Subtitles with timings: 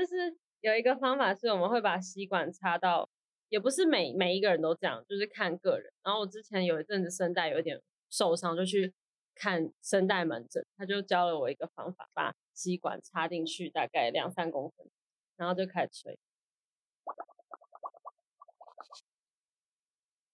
[0.00, 3.06] 就是有一个方法是，我们会把吸管插到，
[3.50, 5.92] 也不是每每一个人都这样，就是看个人。
[6.02, 8.94] 然后我之前有一阵子声带有点受伤，就去
[9.34, 14.88] 看声带门诊，他就教了我一个方法，把吸管插进去大概两三公分，
[15.36, 16.18] 然后就开始吹。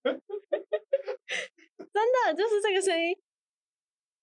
[1.93, 3.17] 真的就是这个声音，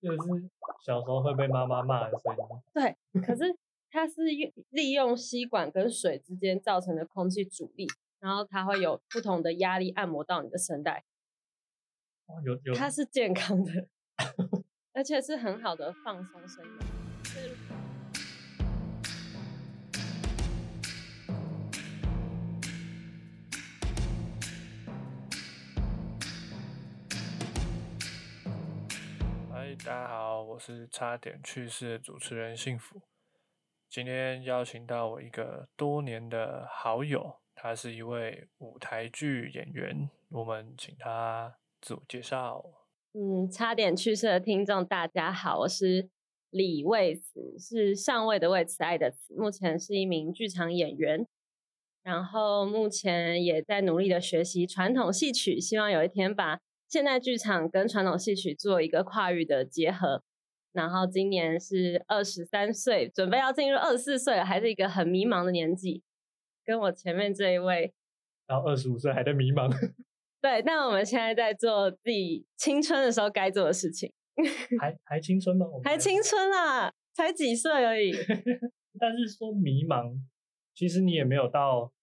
[0.02, 0.50] 就是
[0.86, 2.40] 小时候会被妈妈骂的声音。
[2.74, 3.54] 对，可是
[3.96, 7.86] 它是用利用吸管跟水之间造成的空气阻力，
[8.20, 11.04] 然后它会有不同的压力按摩到你的声带。
[12.26, 13.88] 哦，有有，它是健康的，
[14.94, 16.72] 而且是很好的放松声音。
[29.86, 33.02] 大家好，我是差点去世的主持人幸福。
[33.94, 40.10] 今天邀请到我一个多年的好友，他是一位舞台剧演员。
[40.32, 42.66] 我们请他自我介绍。
[43.14, 46.10] 嗯，差点去世的听众，大家好，我是
[46.50, 49.36] 李卫慈，是上位的位，慈爱的慈。
[49.36, 51.28] 目前是一名剧场演员，
[52.02, 56.62] 然后目前也在努力的学习传统戏曲，希望有一天把。
[56.90, 60.24] 现代剧场跟传统戏曲做一个跨域的结合，
[60.74, 66.04] 然后今年是二十三岁，准备要进入二十四岁了，还是一个很迷茫的年纪。
[66.66, 67.94] 跟我前面这一位，
[68.48, 69.70] 然后二十五岁还在迷茫。
[70.42, 74.12] 对，那我们现在在做自己青春的时候该做的事情。
[74.82, 75.66] 还还青春吗？
[75.84, 78.12] 还青春啊，才几岁而已。
[79.00, 80.20] 但是说迷茫，
[80.76, 81.94] 其实你也没有到。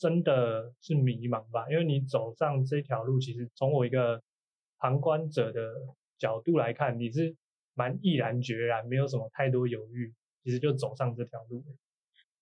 [0.00, 4.22] 真的是迷茫吧，因为你走上这条路，其实从我一个
[4.78, 5.60] 旁观者的
[6.16, 7.34] 角度来看，你是
[7.78, 10.12] 蛮毅然决然，没有什么太多犹豫，
[10.42, 11.64] 其实就走上这条路。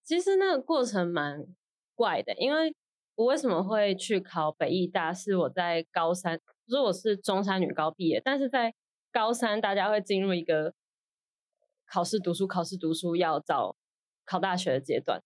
[0.03, 1.47] 其实那个过程蛮
[1.95, 2.75] 怪的，因为
[3.17, 5.13] 我为什么会去考北艺大？
[5.13, 8.75] 是我在高三，不是我是中山女高毕业，但是在
[9.13, 10.73] 高三大家会进入一个
[11.85, 13.77] 考试读书、考试读书要找
[14.25, 15.23] 考大学的阶段。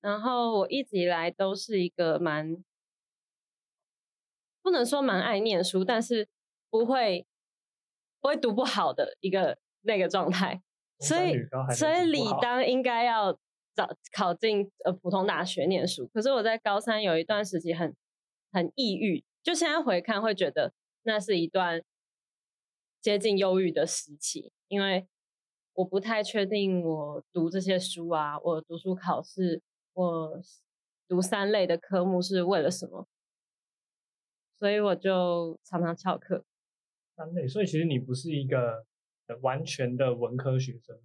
[0.00, 2.64] 然后我一直以来都是一个蛮
[4.62, 6.28] 不能说蛮爱念书，但是
[6.70, 7.26] 不会
[8.28, 10.60] 会读不好的一个那个状态，
[10.98, 11.34] 所以
[11.74, 13.38] 所以理当应该要
[13.74, 16.08] 找考进呃普通大学念书。
[16.12, 17.94] 可是我在高三有一段时期很
[18.50, 21.82] 很抑郁，就现在回看会觉得那是一段
[23.00, 25.06] 接近忧郁的时期，因为
[25.74, 29.62] 我不太确定我读这些书啊，我读书考试。
[29.96, 30.42] 我
[31.06, 33.06] 读三类的科目是为了什么？
[34.58, 36.44] 所以我就常常翘课。
[37.16, 38.84] 三类，所以其实你不是一个
[39.40, 40.96] 完全的文科学生。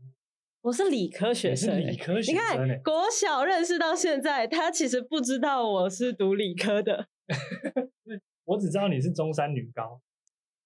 [0.62, 2.36] 我是理科学生，理科学生。
[2.36, 7.08] 你看，国小认识到现在，他其实不知道我是读理科的。
[8.46, 10.02] 我只知道你是中山女高。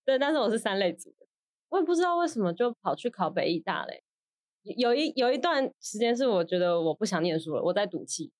[0.05, 1.27] 对，但是我是三类组的。
[1.69, 4.03] 我也不知道为什么就跑去考北艺大嘞。
[4.77, 8.31] 有一有一段时间是我觉得我不想念书了，我在赌气，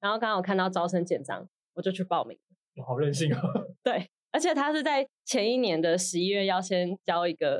[0.00, 2.38] 然后刚好看到招生简章，我就去报名。
[2.76, 3.42] 我好任性啊！
[3.82, 7.58] 对，而且他是在前一年的十一月要先交一个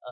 [0.00, 0.08] 呃，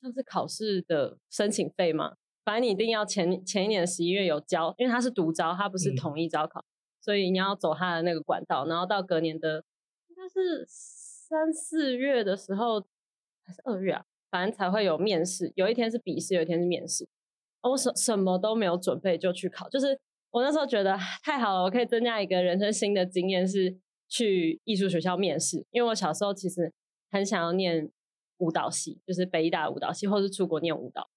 [0.00, 6.64] 像是考试的申请费嘛，反正你一定要前前一年的十一月有交，因为他是独招，他不是统一招考，
[7.00, 9.64] 所以你要走他的那个管道，然后到隔年的
[10.08, 12.80] 应该是三四月的时候
[13.44, 14.04] 还是二月啊？
[14.28, 17.08] 反正才会有面试，有一天是笔试，有一天是面试。
[17.62, 19.98] 我什什么都没有准备就去考，就是
[20.30, 23.76] 我那时候觉得太好了，我可以增加一个人生新的经验，是
[24.08, 25.64] 去艺术学校面试。
[25.70, 26.72] 因为我小时候其实
[27.10, 27.90] 很想要念
[28.38, 31.08] 舞蹈系，就是北大舞蹈系，或是出国念舞蹈。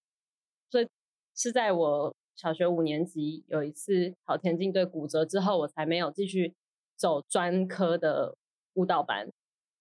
[0.69, 0.88] 所以
[1.35, 6.53] 是在我小学五年级有一次考田径队骨折之后，我才没有继续
[6.95, 8.35] 走专科的
[8.73, 9.29] 舞蹈班，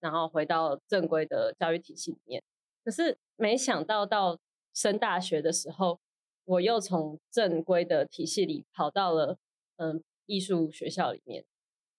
[0.00, 2.42] 然后回到正规的教育体系里面。
[2.84, 4.38] 可是没想到到
[4.74, 6.00] 升大学的时候，
[6.44, 9.36] 我又从正规的体系里跑到了
[9.76, 11.44] 嗯艺术学校里面，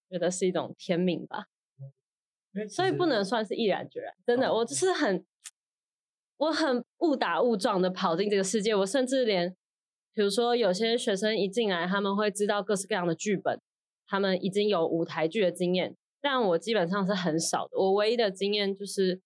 [0.09, 1.45] 觉得是一种天命吧。
[2.69, 5.25] 所以不能算是毅然决然，真的，我就是很
[6.37, 8.73] 我很误打误撞的跑进这个世界。
[8.75, 9.55] 我甚至连
[10.13, 13.61] 比如说有些学生一进来，他们会知道各式各样的剧本，
[14.07, 17.77] 他们已经有舞台剧的经验，但我基本上是很少的。
[17.77, 19.21] 我唯一的经验就是。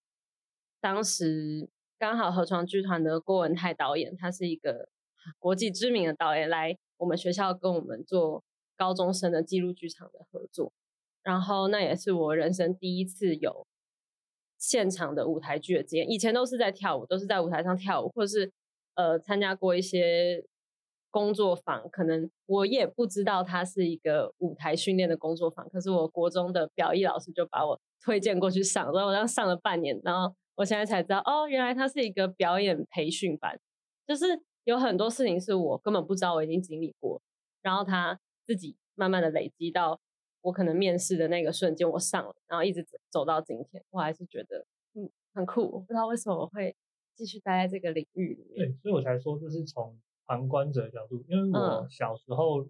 [0.80, 4.90] 当时刚好河床剧团的郭文泰导演，他是一个
[5.38, 8.44] 国际知名的导演，来我们学校跟我们做
[8.76, 10.72] 高中生的记录剧场的合作。
[11.22, 13.66] 然后那也是我人生第一次有
[14.58, 16.10] 现场的舞台剧的经验。
[16.10, 18.52] 以前都是在跳舞，都是在舞台上跳舞，或是
[18.94, 20.44] 呃参加过一些
[21.10, 33.58] 工作坊，可能我也不知道它是一个舞台训练的工作坊，可是我国中的表艺老师就把我推荐过去上，然后我当上了半年，然后我现在才知道，哦，原来它是一个表演培训班，
[34.06, 34.26] 就是
[34.64, 37.22] 有很多事情是我根本不知道我已经经历过，
[37.62, 40.00] 然后他自己慢慢的累积到
[40.42, 46.74] 我可能面试的那个瞬间我上了，然后一直走走到今天，我还是觉得嗯很酷，我不知道为什么我会
[47.14, 48.68] 继续待在这个领域里面。
[48.68, 51.58] 对，所以我才说就是从旁观者的角度，因为我。
[51.58, 52.66] 嗯小时候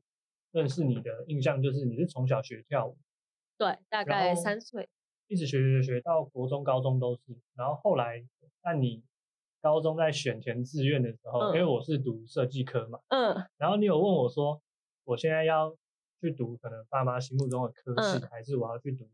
[0.50, 2.97] 认识你的印象就是你是从小学跳舞，
[3.56, 4.88] 对，大概三岁，
[5.29, 7.23] 一直学学学到国中、高中都是，
[7.56, 8.25] 然后后来
[8.62, 9.03] 那你
[9.61, 13.35] 高中在选填志愿的时候，嗯因为我是读设计科嘛，嗯。
[13.56, 14.61] 然后你有问我说，
[15.04, 15.76] 我现在要
[16.20, 19.08] 去读可能爸妈心目中的科系，嗯还是我要去读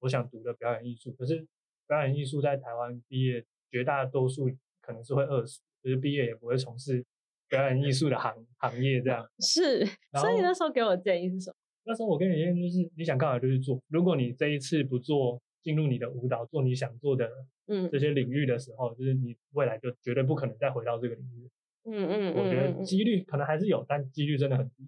[0.00, 1.12] 我想读的表演艺术？
[1.12, 1.46] 可是
[1.86, 4.48] 表演艺术在台湾毕业，绝大多数
[4.80, 7.04] 可能是会饿死，就是毕业也不会从事
[7.48, 9.28] 表演艺术的行行业这样。
[9.40, 9.84] 是，
[10.20, 11.56] 所以你那时候给我建议是什么？
[11.84, 13.80] 那时候我跟你的建议就是，你想干嘛就去做。
[13.88, 17.28] 如果你这一次不做，进入你的舞蹈，做你想做的
[17.66, 21.50] 嗯这些领域的时候，就是你未来就绝对不可能再回到这个领域。
[21.90, 24.84] 嗯嗯我觉得几率可能还是有，但几率真的很低，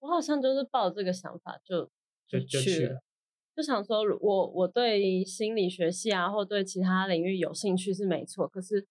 [0.00, 1.90] 我好像就是抱这个想法就
[2.26, 3.00] 就就去了。
[3.56, 8.86] 就想说，如我我对心理学系啊，或对其他领域有兴趣是没错，可是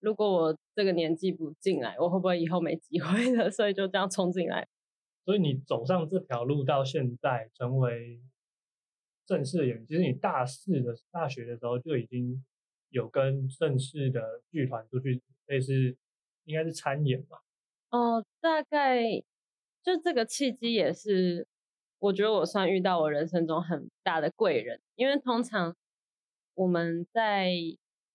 [0.00, 3.50] 如果我这个年纪不进来，我会不会以后没机 会了？
[3.50, 4.68] 所以就这样冲进来。
[5.24, 8.20] 所以你走上这条路到现在成为
[9.26, 12.44] 正式的演员，其实你大四的大学的时候就已经
[12.90, 15.96] 有跟正式的剧团出去，类似
[16.44, 17.38] 应该是参演吧？
[17.90, 19.00] 哦，大概
[19.84, 21.46] 就这个契机也是，
[21.98, 25.76] 我觉得我算遇到我人生中很大的贵人，因为通常
[26.54, 27.52] 我们在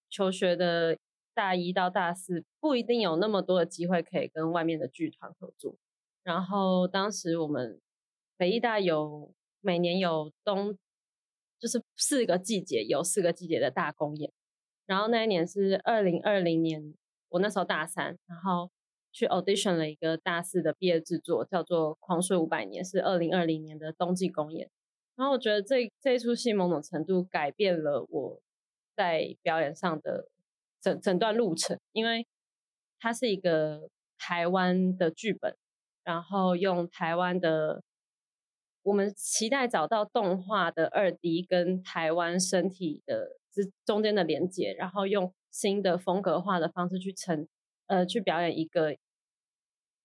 [0.10, 0.98] 求学的
[1.36, 5.76] 大一到大四不一定有那么多的机会可以跟外面的剧团合作。
[6.24, 7.80] 然后当时我们
[8.36, 9.32] 北艺大有
[9.62, 10.76] 每年有冬，
[11.60, 14.32] 就是四个季节有四个季节的大公演，
[14.88, 16.96] 然后那一年是二零二零年，
[17.30, 18.72] 我那时候大三，然后
[19.12, 24.70] 去 audition 了一个大四的毕业制作，叫做《狂睡五百年》，是二零二零年的冬季公演。
[25.16, 28.42] 然后我觉得这这出戏某种程度改变了我
[28.96, 30.30] 在表演上的
[30.82, 32.26] 整整段路程，因为
[33.00, 35.56] 它是一个台湾的剧本，
[36.04, 37.84] 然后用台湾的，
[38.84, 47.46] 我们期待找到动画的二 D 跟台湾身体的之中间的连接，然后用新的风格化的方式去呈
[47.90, 48.96] 呃去表演一个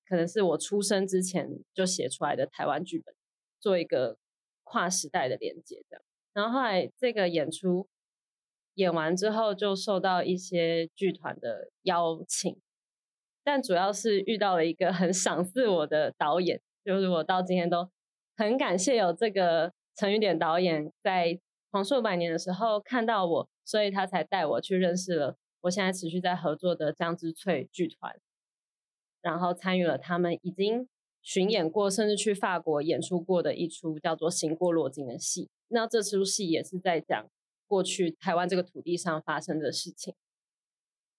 [0.08, 3.14] 可能是我出生之前就写出来的台湾剧本，
[3.60, 4.18] 做一个
[4.64, 6.02] 跨时代的连接，这样。
[6.32, 7.86] 然后后来这个演出
[8.74, 12.60] 演完之后，就受到一些剧团的邀请，
[13.44, 17.88] 但主要是遇到了一个很赏识我的导演，就是我到今天都
[18.36, 21.28] 很感谢有这个陈雨典导演在
[21.70, 28.20] 《黄硕百年》的时候看到我，所以他才带我去认识了我现在持续在合作的江之翠剧团，
[29.22, 30.86] 然后参与了他们已经
[31.22, 35.48] 巡演过，甚至去法国演出过的一出叫做《行过洛金》的戏。
[35.68, 37.26] 那这出戏也是在讲
[37.66, 40.14] 过去台湾这个土地上发生的事情。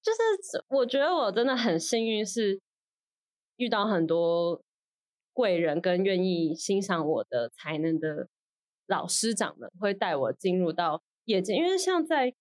[0.04, 2.62] 就是我觉得我真的很幸运，是
[3.56, 4.62] 遇到很多
[5.34, 8.28] 贵人跟愿意欣赏我的才能的
[8.86, 11.56] 老师长们，会带我进入到业界。
[11.56, 12.36] 因为像在，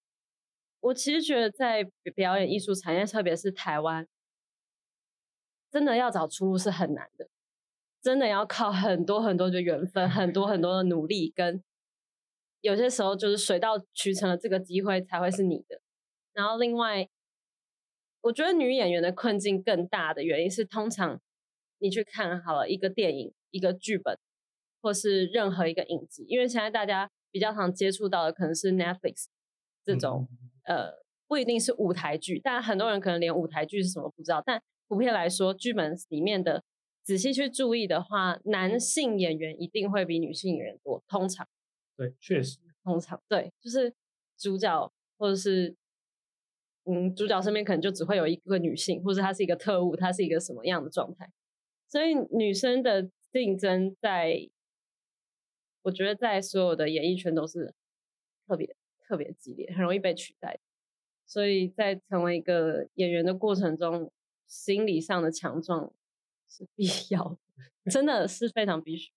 [0.85, 1.83] 我其实觉得在
[2.14, 4.07] 表演艺术产业，特别是台湾，
[5.71, 7.26] 真的要找出路是很难的，
[8.03, 11.64] 真的要靠很多很多的缘分，很多很多的努力，跟
[12.61, 15.81] 有些时候就是水到渠成的这个机会才会是你的。
[16.35, 17.09] 然后另外，
[18.21, 21.19] 我觉得女演员的困境更大的原因是，通常
[21.79, 24.19] 你去看好了一个电影、一个剧本，
[24.83, 29.29] 或是任何一个影集，因为现在大家比较常接触到的可能是 Netflix
[29.83, 30.92] 这种、嗯呃，
[31.26, 34.42] 不一定是舞台剧，但很多人可能连舞台剧是什么不知道。
[34.44, 36.62] 但普遍来说，剧本里面的
[37.02, 41.47] 仔细去注意的话，男性演员一定会比女性演员多，通常。
[41.97, 43.94] 对，确实，通常对，就是
[44.37, 45.75] 主角或者是
[46.85, 51.30] 嗯，主角身边可能就只会有一个女性，或者她是一个特务，她是一个什么样的状态。
[51.88, 54.50] 所以女生的竞争在，
[55.83, 57.73] 我觉得在所有的演艺圈都是
[58.47, 58.75] 特别
[59.07, 60.59] 特别激烈，很容易被取代。
[61.27, 64.13] 所以在成为一个演员的过程中，
[64.47, 65.93] 心理上的强壮
[66.49, 67.39] 是必要
[67.85, 69.11] 的， 真的是非常必须。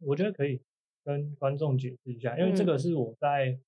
[0.00, 0.60] 我觉得可以
[1.02, 3.58] 跟观众解释一下，因为这嗯个是我在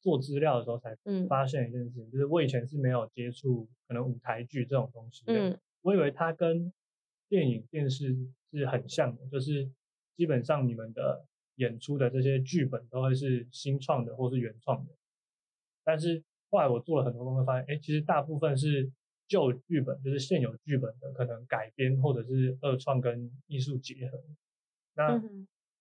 [0.00, 6.72] 做资料的时候才嗯发现一件事情，就是我以前是没有接触可能舞台剧这种东西的，嗯我以为它跟
[7.28, 8.16] 电影、电视
[8.50, 9.70] 是很像的，就是
[10.16, 11.24] 基本上你们的
[11.56, 14.92] 演出的这些剧本都会是新创的或是原创的。
[15.86, 18.90] 但是后来我做了很多功课，发现，哎，其实大部分是
[19.28, 24.20] 旧剧本，就是现有剧本的可能改编或者是二创跟艺术结合。
[24.94, 25.22] 那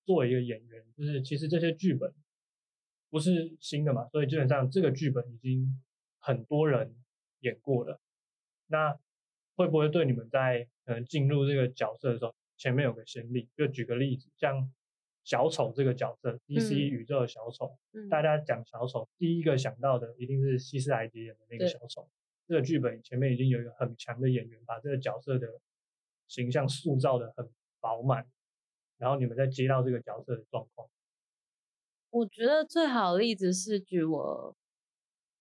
[0.06, 2.14] 作为一个演员，就是其实这些剧本
[3.10, 5.82] 不是新的嘛，所以基本上这个剧本已经
[6.20, 6.96] 很多人
[7.40, 8.00] 演过了。
[8.68, 9.00] 那
[9.56, 13.50] 会不会对你们在可能进入这个角色的时候，前面有个先例？
[13.56, 14.72] 就举个例子，像
[15.26, 17.78] 小丑这个角色，DC 宇宙的小丑，
[18.10, 22.08] 大家讲小丑，第一个想到的一定是希斯莱杰演的那个小丑。
[22.48, 25.48] 这个剧本前面已经有一个很强的演员，把这个角色的
[26.30, 27.50] 形象塑造的很
[27.82, 28.26] 饱满。
[28.98, 30.88] 然后你们再接到这个角色的状况，
[32.12, 34.56] 我觉得最好的例子是举我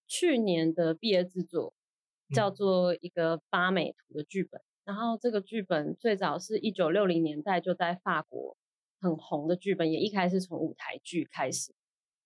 [0.09, 1.73] 去年的毕业制作。
[2.31, 8.57] 叫做一个八美图的剧本，然后这个剧本最早是一九六零年代就在法国
[9.05, 11.75] 很红的剧本，也一开始从舞台剧开始，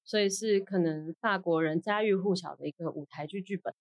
[0.04, 3.74] 所以是可能法国人家喻户晓的一个舞台剧剧本。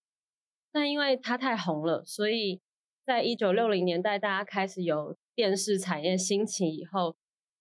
[0.72, 2.60] 但因为它太红了，所以
[3.06, 7.16] 在一九六零年代大家开始有电视产业兴起以后，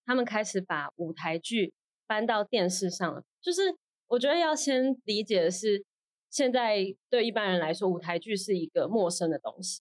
[0.06, 1.74] 他们开始把舞台剧
[2.06, 3.22] 搬到电视上了。
[3.42, 3.76] 就是
[4.08, 5.84] 我觉得要先理解的是。
[6.28, 9.80] 现在对一般人来说，舞台剧是一个陌生的东西，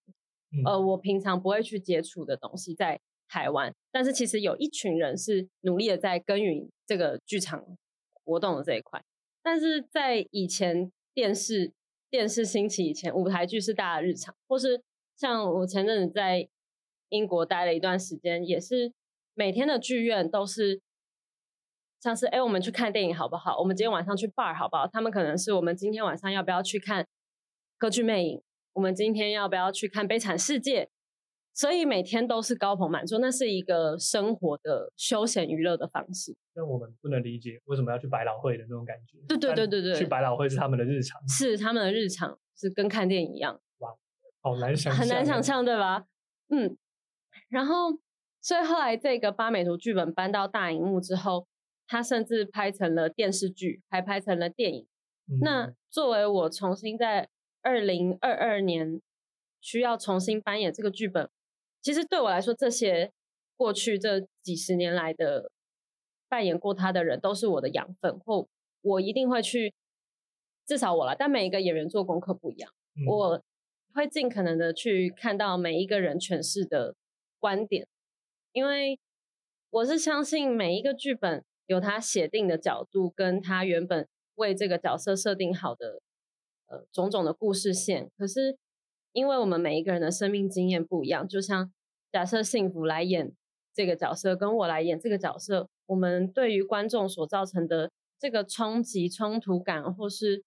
[0.64, 3.74] 呃，我平常不会去接触的东西，在台湾。
[3.90, 7.64] 但是其实有一群人是努力的在耕耘这个剧场
[8.24, 9.02] 活动的这一块。
[9.42, 11.72] 但是在以前电视
[12.10, 14.82] 电视兴起以前，舞台剧是大家日常，或是
[15.16, 16.48] 像我前阵子在
[17.08, 18.92] 英国待了一段时间，也是
[19.34, 20.80] 每天的剧院都是。
[21.98, 23.58] 像是哎，我们去看电影好不好？
[23.58, 24.86] 我们今天晚上去 bar 好不好？
[24.86, 27.04] 他们可能是我们今天晚上要不要去看
[27.78, 28.42] 歌剧魅影？
[28.74, 30.88] 我们今天要不要去看悲惨世界？
[31.56, 36.36] 所以每天都是高朋满座，那是一个生活的休闲娱乐的方式。
[36.54, 39.18] 那我们不能理解为什么要去百老汇的那种感觉。
[39.26, 43.58] 对对对对对，去百老汇是他们的日常，是他们的日常，是跟看电影一样。
[43.78, 43.90] 哇，
[44.42, 46.04] 好难想，很难想象，对吧？
[46.50, 46.76] 嗯，
[47.48, 47.98] 然后
[48.40, 51.48] 所以后来这个八美图剧本搬到大荧幕之后。
[51.88, 54.88] 它甚至拍成了电视剧，还拍成了电影。
[55.40, 57.28] 那作为我重新在
[57.62, 59.00] 二零二二年
[59.60, 61.30] 需要重新扮演这个剧本，
[61.86, 63.12] 其实对我来说，这些
[63.56, 65.48] 过去这几十年来的
[66.28, 68.48] 扮演过他的人都是我的养分，或
[68.82, 69.72] 我一定会去，
[70.66, 71.14] 至少我了。
[71.14, 72.72] 但每一个演员做功课不一样，
[73.06, 73.40] 我
[73.94, 76.96] 会尽可能的去看到每一个人诠释的
[77.38, 77.86] 观点，
[78.50, 78.98] 因为
[79.70, 81.44] 我是相信每一个剧本。
[81.68, 86.00] 有他写定的角度，跟他原本为这个角色设定好的
[86.68, 88.08] 呃种种的故事线。
[88.16, 88.56] 可是，
[89.10, 91.72] 因为我们每一个人的生命经验不一样，就像
[92.16, 93.30] 假设幸福来演
[93.74, 100.42] 这个角色，跟我来演这个角色，我们对于观众所造成的这个冲击、冲突感，或是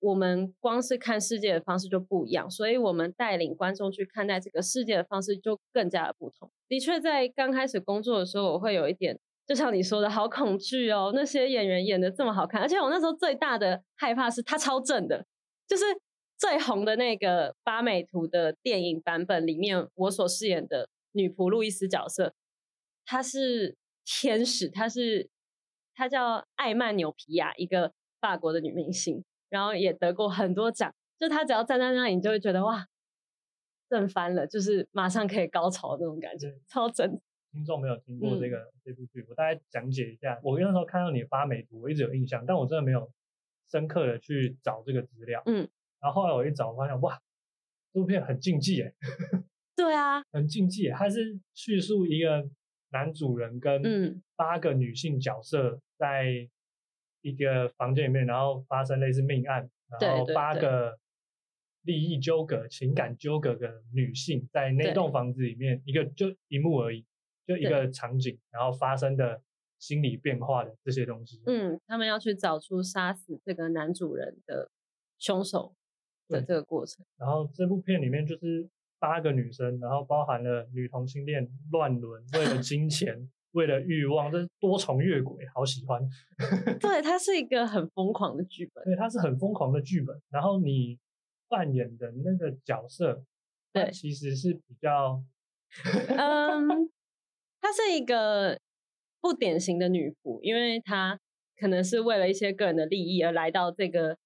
[0.00, 6.50] 我们光是看世界的方式就不一样，所以我们带领观众去看待这个世界的方式就更加的不同。
[6.66, 9.16] 的确，在刚开始工作的时候，我会有一点。
[9.46, 11.12] 就像你说的，好恐惧哦！
[11.14, 15.24] 那些演员演的这么好看，而且我那时候最大的害怕是他超正的，
[15.68, 15.84] 就是
[16.36, 22.34] 最红的那个八美图的电影版本里面，我所饰演的女仆路易斯角色，
[23.04, 25.30] 她是天使，她是
[25.94, 30.94] 她叫艾曼纽皮亚，一个法国的女明星，然后也得过很多奖。
[31.18, 32.86] 就她只要站在那里，你就会觉得哇，
[33.88, 37.20] 震翻了，就是马上可以高潮那种感觉，超正。
[37.52, 40.40] 听众没有听过这个这部剧，我大概讲解一下。
[40.42, 43.12] 我那时候看到你发美图，我一直有印象，但我真的没有
[43.70, 45.42] 深刻的去找这个资料。
[45.44, 45.68] 嗯，
[46.00, 47.20] 然后后来我一找，发现哇，
[47.92, 48.94] 这部片很禁忌哎。
[49.76, 50.88] 对啊，很禁忌。
[50.90, 52.48] 它是叙述一个
[52.90, 56.48] 男主人跟八个女性角色在
[57.20, 60.98] 一个房间里面，然后发生类似命案，然后八个
[61.82, 67.04] 利益纠葛、情感纠葛的女性在那栋房子里面，一个就一幕而已。
[67.44, 69.42] 就一个场景，然后发生的
[69.76, 71.42] 心理变化的这些东西。
[71.44, 74.70] 嗯，他们要去找出杀死这个男主人的
[75.18, 75.74] 凶手
[76.28, 77.04] 的这个过程。
[77.18, 78.70] 然后这部片里面就是
[79.02, 86.00] 八个女生，然后包含了女同性恋乱伦，为了金钱，为了欲望，这是多重越轨，好喜欢。
[86.78, 88.84] 对，它是一个很疯狂的剧本。
[88.84, 90.16] 对，它是很疯狂的剧本。
[90.30, 91.00] 然后你
[91.48, 93.24] 扮演的那个角色，
[93.72, 95.20] 对，其实是比较，
[96.16, 96.88] 嗯。
[97.60, 98.58] 她是一个
[99.20, 101.18] 不典型的女仆，因为她
[101.56, 104.16] 可能是为了一些个人的利益而来到这个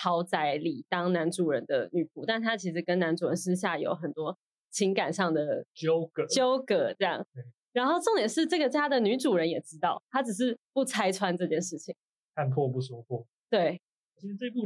[0.00, 4.38] 豪宅里当男主人的女仆，但她其实跟男主人私下有很多
[4.70, 7.26] 情感上的纠葛，纠葛这样。
[7.72, 11.94] 然后重点是这个家的女主人也知道，她只是不拆穿这件事情，
[12.34, 13.26] 看破不说破。
[13.50, 13.80] 对，
[14.16, 14.60] 其实这部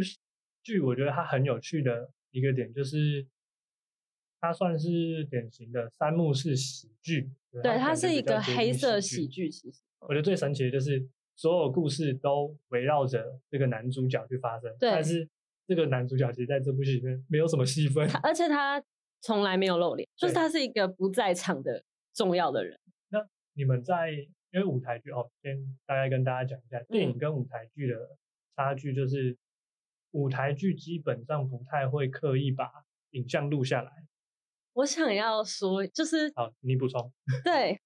[0.62, 3.26] 剧我觉得它很有趣的一个点就是，
[4.40, 7.30] 它算是典型的三幕式喜剧。
[7.62, 9.50] 对，它是一个黑色喜剧。
[9.50, 15.28] 其实我觉得最神奇的就是所有故事都围绕着这个男主角去发生，对但是
[15.66, 18.82] 这个男主角其实在这部戏里面没有什么戏份，而且他
[19.20, 22.78] 从来没有露脸，就是他是一个不在场的重要的人。
[23.08, 27.96] 那你们在因为舞台剧哦，先大概跟大家讲一下，电影跟舞台剧的
[28.54, 29.38] 差距就是，
[30.10, 32.70] 舞台剧基本上不太会刻意把
[33.12, 33.90] 影像录下来。
[34.74, 37.10] 我想要说，就是好，你补充。
[37.44, 37.80] 对，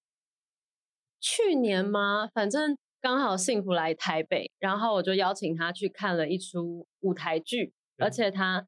[1.20, 2.28] 去年吗？
[2.34, 8.66] 反正刚好幸福来台北，然后我就邀请他去看了一出舞台剧，而且他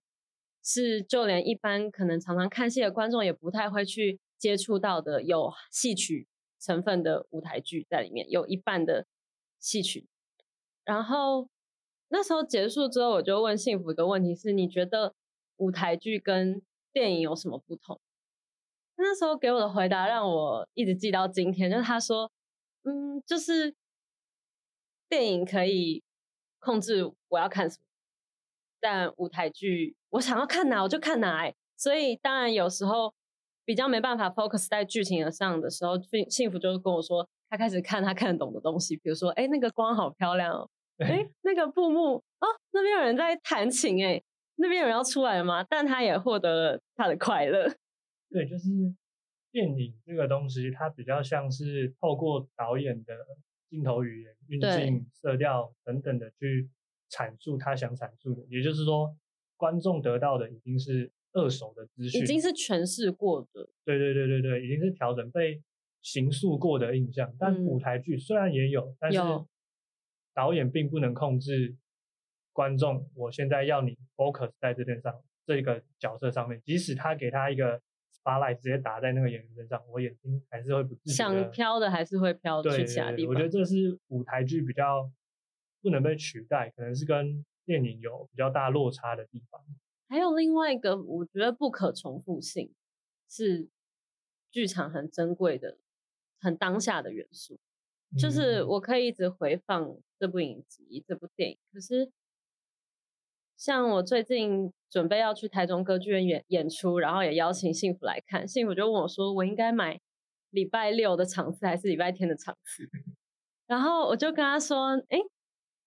[0.63, 6.29] 是就连一般可能常常看戏的观众也不太会去接触到的，有戏曲。
[6.61, 9.07] 成分的舞台剧在里面有一半的
[9.61, 10.09] 戏曲，
[10.85, 11.49] 然后
[12.09, 15.15] 那时候结束之后，我就问幸福一个问题：是你觉得
[15.59, 16.61] 舞台剧跟
[16.93, 18.01] 电影有什么不同？
[18.97, 22.33] 那时候给我的回答让我一直记到今天，就是他说
[22.83, 23.77] ：“嗯，就是
[25.09, 26.03] 电影可以
[26.59, 27.83] 控制我要看什么，
[28.81, 33.15] 但舞台剧我想要看哪我就看哪。”所以当然有时候。
[33.65, 44.23] 比较没办法 focus 在剧情上的时候，幸幸福就是跟我说，他开始看他看得懂的东西，比如说，哎，那个光好漂亮哦， 哎，那个布幕哦，那边有人在弹琴，哎，
[44.55, 45.63] 那边有人要出来了吗？
[45.69, 47.69] 但他也获得了他的快乐。
[48.33, 48.71] 对，就是
[49.53, 53.13] 电影这个东西，它比较像是透过导演的
[53.71, 56.69] 镜头语言、运镜、色调等等的去
[57.11, 59.17] 阐述他想阐述的，也就是说，
[59.57, 61.11] 观众得到的已经是。
[61.35, 65.63] 二手的资讯已经是诠释过的，对对对对对，已经是调整被
[66.01, 67.33] 形塑过的印象。
[67.39, 69.19] 但舞台剧虽然也有，但是
[70.33, 71.77] 导演并不能控制
[72.51, 73.11] 观众。
[73.15, 77.83] 我现在要你 focus 在这边上这个角色上面，即使他给他一个
[78.23, 83.35] spotlight 直接打在那个演员身上，我眼睛还是会不自想飘的，还是会飘去其他地方。
[83.35, 85.11] 我觉得这是舞台剧比较
[85.81, 89.61] 不能被取代，可能是跟电影有比较大落差的地方。
[90.09, 92.73] 还有另外一个，我觉得不可重复性
[93.29, 93.69] 是
[94.51, 95.79] 剧场很珍贵的、
[96.41, 97.59] 很当下的元素。
[98.19, 102.11] 就是我可以一直回放这部影集、这部电影，可是
[103.59, 108.47] 像我最近准备要去台中歌剧院演演出，然后也邀请幸福来看。
[108.47, 110.01] 幸福就问我说：“我应该买
[110.51, 112.89] 礼拜六的场次还是礼拜天的场次？
[113.67, 115.19] ”然后我就跟他说：“哎，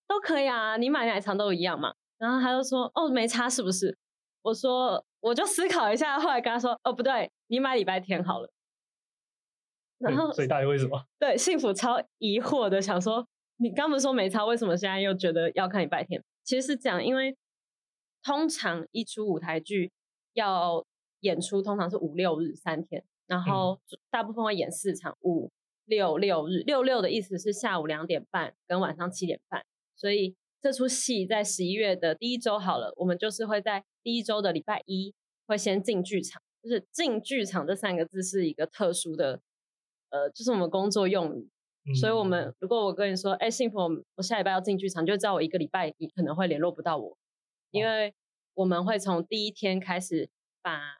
[0.05, 3.97] 都可以啊，你买哪场都一样嘛。”然后他就说：“哦，没差，是不是？”
[4.43, 8.51] 我说，我就思考一下，后来跟他说：“哦，不对，你买礼拜天好了。”
[9.97, 11.01] 然后，所以大家为什么？
[11.17, 13.25] 对，幸福超疑惑的想说
[13.57, 17.38] ：“你刚不是说没差，为什么现在又觉得要看礼拜天？”其实是讲，因为
[18.23, 19.91] 通常一出舞台剧
[20.34, 20.86] 要
[21.21, 23.79] 演出，通常是五六日三天，然后
[24.10, 25.51] 大部分会演四场，五
[25.86, 26.60] 六六日。
[26.60, 33.84] 六六的意思是下午两点半跟晚上七点半，所以这出戏在十一月的第一周好了，我们就是会在。
[34.03, 35.13] 第一周的礼拜一
[35.45, 39.39] 会先进剧场，就是进剧场这三个字是一个特殊的，
[40.10, 41.47] 呃，就是我们工作用语。
[41.93, 43.77] 所以，我们如果我跟你说，哎，幸福，
[44.15, 47.15] 我下礼拜要进剧场，就知道我一个礼拜你可能会联络不到我，
[47.71, 48.13] 因为
[48.53, 50.29] 我们会从第一天开始
[50.62, 50.99] 把，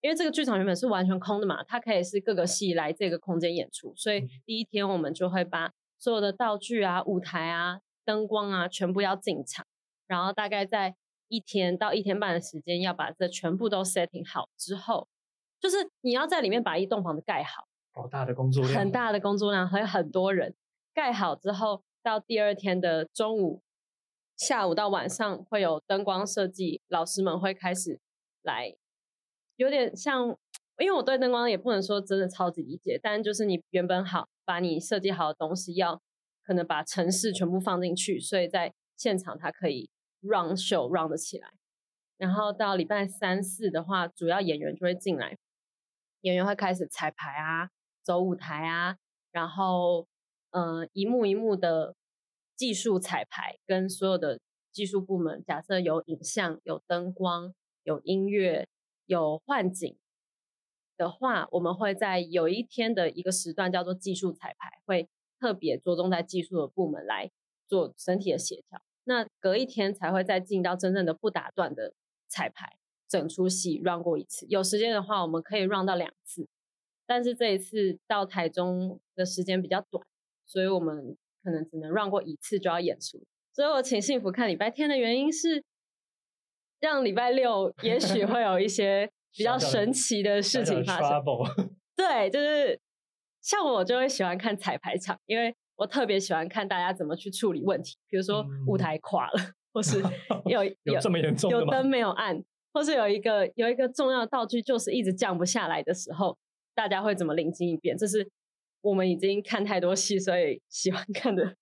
[0.00, 9.66] 因为这个剧场原本是完全空的嘛，它可以是各个戏来这个空间演出，所以第一天我们就会把所有的道具啊、舞台啊、灯光啊全部要进场，
[10.06, 10.96] 然后大概在。
[11.28, 15.08] 一天到一天半的时间，要把这全部都 setting 好之后，
[15.58, 20.54] 就是你要在里面把一栋房子盖好，好大的工作量，很大的工作量，还有很多人。
[20.92, 23.62] 盖好之后，到第二天的中午、
[24.36, 28.00] 下午到晚上会有灯光设计，老师们会开始
[28.42, 28.74] 来，
[29.56, 30.28] 有点像，
[30.78, 36.00] 因为我对灯光也不能说真的超级理解，但就是你原本好把你设计好的东西，要
[36.42, 39.90] 可能把城市全部放进去，所以在现场它可以。
[40.24, 41.48] run show run 的起来，
[42.16, 45.36] 然后到礼拜三四的话，主要演员就会进来，
[46.20, 47.70] 演员会开始彩排啊，
[48.04, 48.96] 走舞台啊，
[49.32, 50.06] 然后
[50.50, 51.96] 嗯，一幕一幕的
[52.56, 58.68] 技术彩排，跟所有的技术部门，假设有影像、有灯光、有音乐、
[59.06, 59.96] 有幻景
[60.96, 65.08] 的话，我们会在有一天的一个时段叫做技术彩排，会
[65.40, 67.30] 特别着重在技术的部门来
[67.66, 68.80] 做整体的协调。
[69.04, 71.94] 那隔一天才会再进到真正的不打断的
[72.28, 74.46] 彩排，整出戏 run 过一次。
[74.48, 76.46] 有时间的话，我们可以 run 到两次，
[77.04, 80.06] 但是这一次到台中的时间比较短，
[80.46, 83.22] 所以我们可能只能 run 过一次就要演出。
[83.52, 85.62] 所以我请幸福看礼拜天的原因是，
[86.80, 91.22] 让礼拜六 也许会有一些比较神奇的事情发生。
[91.94, 92.80] 对，就是
[93.40, 100.02] 像我就会喜欢看彩排场，因为我特别喜欢看大家怎么去处理问题，比如说舞台垮了，或是
[100.46, 106.38] 有有这么严重有灯没有按，或是有一个有一个重要道具就是一直降不下来的时候，
[106.74, 107.96] 大家会怎么灵机一变？
[107.96, 108.28] 这是
[108.82, 111.56] 我们已经看太多戏，所以喜欢看的。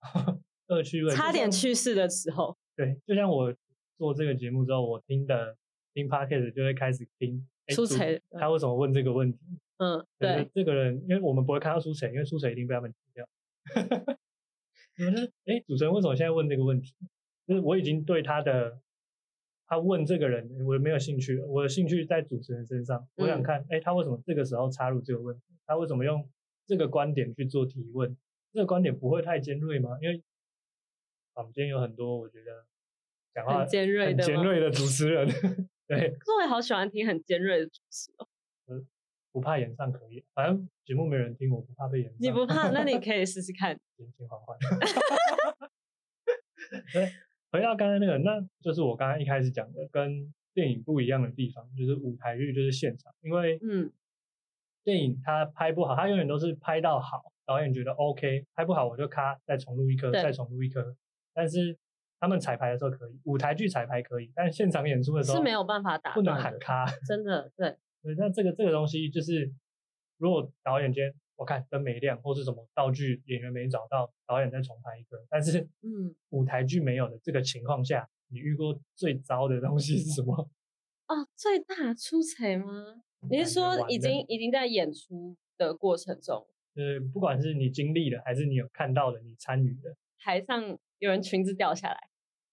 [0.68, 2.56] 恶趣味，差点去世的时候。
[2.74, 3.54] 对，就像我
[3.98, 5.56] 做这个节目之后，我听的
[5.92, 9.38] 听 podcast 就会开始听苏晨，他为什么问这个问题？
[9.76, 13.28] 嗯，对，这个人，因为我们不会看到苏晨，因为苏晨一定被他们踢掉。
[14.96, 16.94] 你们是哎，主持人为什么现在问这个问题？
[17.46, 18.80] 就是我已经对他的
[19.66, 21.46] 他问这个人，我没有兴趣了。
[21.46, 25.42] 我的兴趣在主持人身上，我想看哎，他为什么这个时候插入这个问题？
[25.66, 26.26] 他为什么用
[26.72, 28.16] 这个观点去做提问？
[28.50, 29.98] 这个观点不会太尖锐吗？
[30.00, 30.22] 因为
[31.34, 32.64] 坊间有很多我觉得
[33.34, 35.26] 讲话很尖锐的尖锐的主持人，
[35.86, 36.08] 对。
[36.12, 38.26] 可是我也好喜欢听很尖锐的主持哦。
[38.68, 38.86] 嗯，
[39.32, 42.10] 不怕演上可以，反正节目没人听，我不怕被演。
[42.18, 42.70] 你不怕？
[42.72, 43.78] 那你 可以试试看。
[43.98, 44.58] 眼睛缓缓。
[46.90, 47.12] 对，
[47.50, 53.92] 回到刚才那个，那就是我刚刚一开始讲的，跟电影不一样的地方，就是舞台剧就是现场，因为嗯，
[54.84, 60.96] 电影它拍不好，它永远都是拍到好，导演觉得 OK，拍不好我就咔再重录一颗，再重录一颗。
[61.34, 61.78] 但是
[62.20, 67.76] 他们彩排的时候可以，舞台剧彩排可以，但是现场演出的时候是没有办法打，不能喊咔，真的对。
[68.02, 69.52] 对，那这个这个东西就是，
[70.18, 75.24] 如果导演间我看灯没亮，或是什么道具演员没找到，导演再重拍一个。
[75.30, 80.50] 但是，嗯，舞台剧没有的这个情况下，你遇过最糟的东西是什么？
[81.06, 83.02] 哦，最大出彩吗？
[83.30, 86.46] 你是说已经已经在演出的过程中？
[86.74, 90.78] 呃，不管是你经历的，还是你有看到的，你参与的，台上。
[90.98, 91.98] 有人裙子掉下来，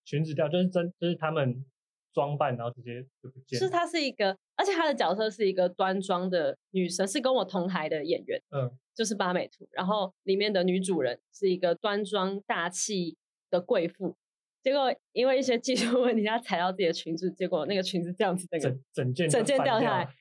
[0.03, 1.63] 裙子掉就是真，就是他们
[2.12, 3.60] 装扮，然后直接就不见。
[3.60, 9.69] 是她是一个，而且她的角色是一个端庄的女生，是跟我同台的演员，嗯，就是八美图。
[9.71, 13.15] 然后里面的女主人是一个端庄大气
[13.51, 14.17] 的贵妇，
[14.63, 20.12] 结果因为一些技术问题，她踩到自己的裙子，结果那个裙子这样子，那个整整件整件掉下来。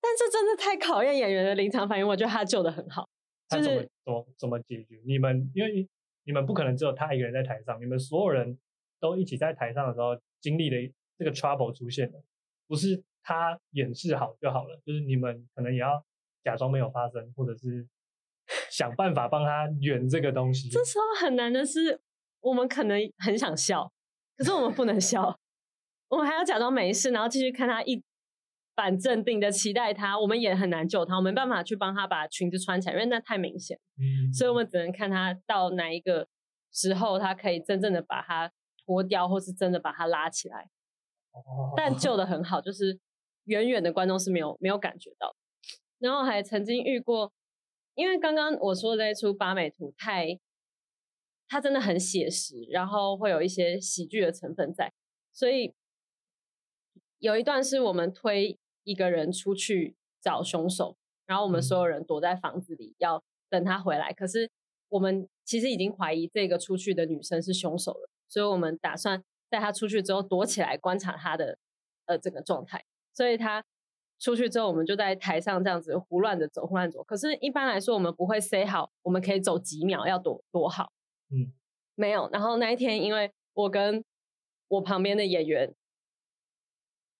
[0.00, 3.08] 但这真的太考验演员的临场反应，我觉得他救的很好。
[3.50, 5.00] 就是怎么怎么解决？
[5.04, 5.88] 你们因为。
[6.24, 8.58] 你们不可能只有他一个人在台上，你们所有人
[9.00, 10.76] 都一起在台上的时候经历的
[11.16, 12.22] 这个 trouble 出现了，
[12.66, 16.04] 不是他演示好就好了，就是你们可能也要
[16.44, 17.88] 假装没有发生，或者是
[18.70, 20.68] 想办法帮他圆这个东西。
[20.68, 21.98] 这时候很难的是，
[22.40, 23.90] 我们可能很想笑，
[24.36, 25.34] 可是我们不能笑，
[26.10, 28.02] 我们还要假装没事，然后继续看他一。
[28.78, 33.76] 反镇定的期待他，我们也很难救他，我没办法去帮他把裙子穿起来，因为那太明显。
[33.96, 36.28] 嗯，所以我们只能看他到哪一个
[36.72, 38.52] 时候，他可以真正的把它
[38.86, 40.70] 脱掉，或是真的把它拉起来。
[41.32, 43.00] 哦，但救的很好，就是
[43.46, 45.34] 远远的观众是没有没有感觉到。
[45.98, 47.32] 然后还曾经遇过，
[47.96, 50.38] 因为刚刚我说的那出八美图太，
[51.48, 54.92] 它真的很写实，然后会有一些喜剧的成分在，
[55.32, 55.74] 所以
[57.18, 58.56] 有一段是我们推。
[58.88, 60.96] 一个人出去找凶手，
[61.26, 64.14] 然后我们所有人躲在房子里，要等他回来。
[64.14, 64.50] 可是
[64.88, 71.58] 我们其实已经怀疑这个出去的女生是凶手了，所以我们打算在她出去之后躲起来观察她的
[72.06, 72.82] 呃整个状态。
[73.12, 73.62] 所以她
[74.18, 77.04] 出去之后，我们就在台上这样子胡乱的走，胡乱走。
[77.04, 80.90] 可是，一般来说，我们不会 say 好，我们可以走几秒，要躲躲好。
[81.30, 81.52] 嗯，
[81.94, 82.30] 没有。
[82.32, 84.02] 然后那一天，因为我跟
[84.68, 85.74] 我旁边的演员。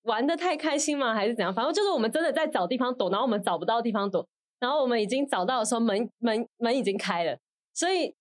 [0.09, 1.15] 玩的太开心吗？
[1.15, 1.55] 还是怎样？
[1.55, 4.27] 反正就是我们真的在找地方躲，然后我们找不到地方躲，
[4.59, 7.37] 然后我们已经找到的时候，门门门已经开了。
[7.75, 8.15] 所以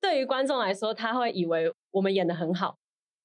[0.00, 2.76] 对于观众来说，他会以为我们演的很好，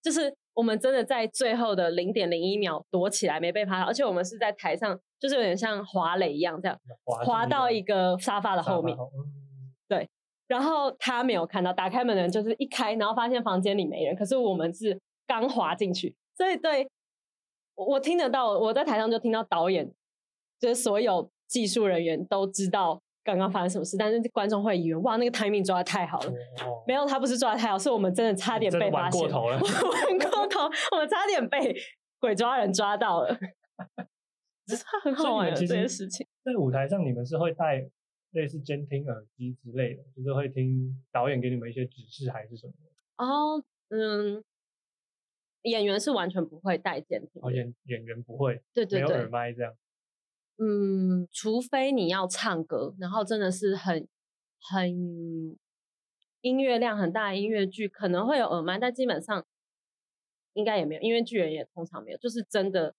[0.01, 8.97] 就是我们真的在最后的零点零一秒躲起来没被拍到，而且我们是在台上，就是有点像滑垒一样，这样滑到一个沙发的后面。
[9.87, 10.09] 对，
[10.47, 16.89] 然后他没有看到，打开门的人就是一开，然后发现房间里没人，可是我们是刚滑进去，所以对。
[17.85, 19.89] 我听得到，我在台上就听到导演，
[20.59, 26.33] 就是所有技术人员都知道刚刚发生什么事，但是观众会以为哇，那个 timing 抓的太好了。
[26.85, 29.21] 没有，他不是抓的太好，是我们真的差点被发现。
[29.21, 30.61] 玩过头了，玩过头，
[30.91, 31.75] 我们差点被
[32.19, 33.37] 鬼抓人抓到了。
[34.65, 36.27] 这是很 好玩的这件事情。
[36.43, 37.89] 在舞台上，你们是会戴
[38.31, 42.73] 类似监听耳机之类的，就是会听导演给你们一些指示，还是什么？
[43.25, 44.43] 哦，嗯。
[45.63, 49.75] 演员是完全不会带监听哦，演演员不会，对对对没有，耳麦这样。
[50.57, 54.07] 嗯，除非你要唱歌，然后真的是很
[54.59, 55.57] 很
[56.41, 59.45] 音乐量很大的音乐剧，可能会有耳麦，但基本上
[60.53, 62.95] 应该也没有，音乐剧人也通常没有，就是真的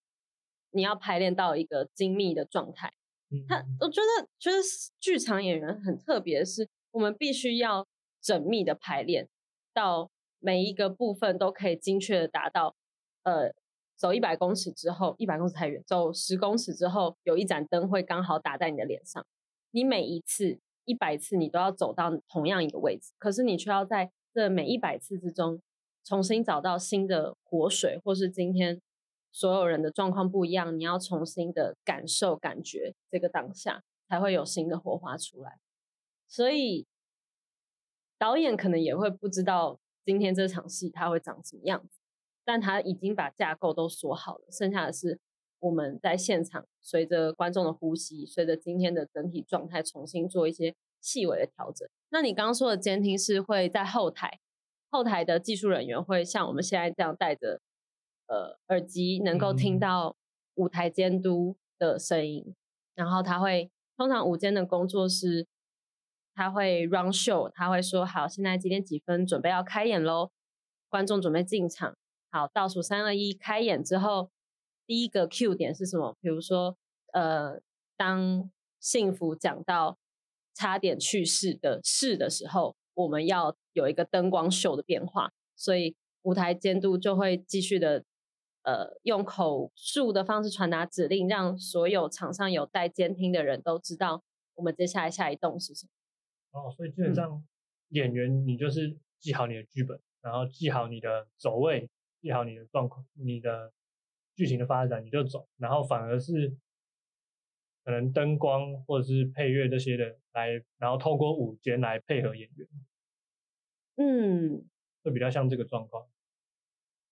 [0.71, 2.93] 你要排练到一个精密的状态。
[3.29, 7.87] 嗯，他我觉得觉得是剧场演员很特别是，我们必须要
[8.23, 9.29] 缜密的排练，
[9.73, 10.11] 到
[10.41, 12.75] 每一个部分都可以精确的达到。
[13.23, 13.53] 呃，
[13.95, 19.23] 走一百公尺之后，一百公尺太远，走十公尺之后，有一盏灯会刚好打在你的脸上。
[19.69, 25.61] 你每一次一百次，你都要走到同样一个位置，可是你却要在这每一百次之中，
[26.03, 28.81] 重新找到新的活水，或是今天
[29.31, 35.59] 所有人的状况不一样，你要重新的感受、感觉这个当下，才会有新的火花出来。
[36.27, 36.87] 所以
[38.17, 41.99] 导演可能也会不知道今天这场戏它会长什么样子，
[42.43, 45.19] 但他已经把架构都锁好了，剩下的是
[45.59, 51.87] 我们在现场随着观众的呼吸，随着今天的整体状态重新做一些细微的调整。
[52.09, 54.39] 那你刚刚说的监听是会在后台，
[54.89, 57.61] 后台的技术人员会像我们现在这样戴着
[58.27, 60.15] 呃耳机，能够听嗯到
[60.55, 62.55] 舞台监督的声音，
[62.95, 65.47] 然后他会通常午间的工作是
[66.41, 70.31] 他会 run show，他会说好，现在几点几分，准备要开演喽，
[70.89, 71.95] 观众准备进场，
[72.31, 74.31] 好，倒数三二一，开演之后，
[74.87, 76.17] 第一个 Q 点是什么？
[76.19, 76.75] 比如说，
[77.13, 77.61] 呃，
[77.95, 78.49] 当
[78.79, 79.99] 幸福讲到
[80.55, 88.03] 差点去世的事的时候，我们要有一个灯光秀的变化，所以舞台监督就会继续的。
[88.63, 94.21] 呃，用口述的方式传达指令，让所有场上有带监听的人都知道
[94.53, 95.89] 我们接下来下一动是什么。
[96.51, 97.43] 哦，所以嗯基本上
[97.89, 101.89] 演员你就是记好你的剧本，然后记好你的走位，
[102.21, 103.71] 记好你的状况，你的
[104.35, 105.47] 剧情的发展，你就走。
[105.57, 106.55] 然后反而是
[107.83, 112.67] 可能灯光或者是配乐这些的来，然后透过舞间来配合演员，
[113.95, 114.65] 嗯，
[115.03, 116.07] 会比较像这个状况。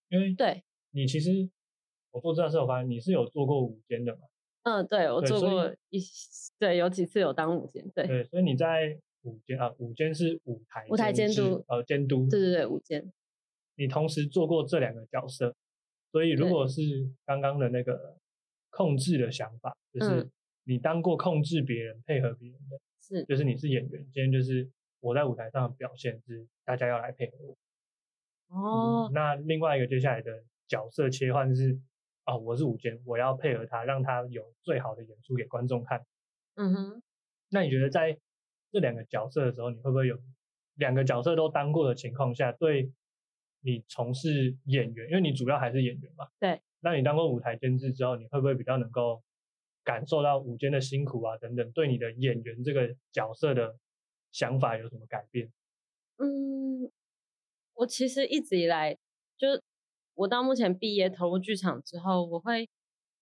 [0.10, 1.50] 因为对，你其实
[2.12, 4.22] 我做这件事，我发现你是有做过舞间的嘛？
[4.64, 6.02] 嗯，对我做过一
[6.58, 9.00] 对，有几次有当舞间，对，对，所以你在
[9.30, 13.12] 舞间啊，五间是舞台舞台监督呃监督，对对对，舞监，
[13.76, 15.56] 你同时做过这两个角色，
[16.12, 16.82] 所以如果是
[17.26, 18.18] 刚刚的那个
[18.70, 20.32] 控制的想法，就是嗯
[20.66, 23.26] 你当过控制别人、配合别人的，是。
[23.26, 27.58] 就是你是演员，今天就是我在舞台上的表现是大家要来配合我。
[28.50, 29.08] 哦。
[29.10, 31.80] 嗯，那另外一个接下来的角色切换是，
[32.26, 36.06] 哦，我是舞监，我要配合他，让他有最好的演出给观众看。
[36.56, 37.02] 嗯哼，
[37.50, 38.20] 那你觉得在
[38.72, 40.18] 这两个角色的时候，你会不会有
[40.76, 42.92] 两个角色都当过的情况下，对
[43.62, 46.28] 你从事演员，因为你主要还是演员嘛？
[46.40, 46.62] 对。
[46.82, 49.22] 那你当过舞台监制之后，你会不会比较能够
[49.84, 53.76] 感受到舞间的辛苦啊等等，对你的演员这个角色的
[54.32, 55.52] 想法有什么改变？
[56.18, 56.90] 嗯，
[57.74, 58.98] 我其实一直以来，
[59.38, 59.48] 就
[60.14, 62.70] 我到目前毕业投入剧场之后，我会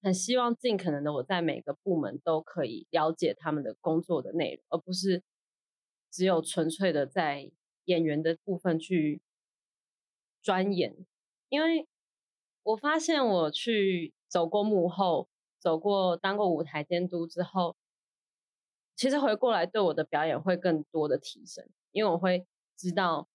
[0.04, 5.24] 很希望尽可能的我在每个部门都可以了解他们的工作的内容，而不是
[6.18, 7.52] 只有纯粹的在
[7.86, 9.22] 演员的部分去
[10.42, 11.06] 钻研。
[11.48, 11.88] 因为
[12.64, 17.76] 我发现我去走过幕后，走过当过舞台监督之后，
[18.96, 23.30] 其实回过来对我的表演会更多的提升，因为我会知道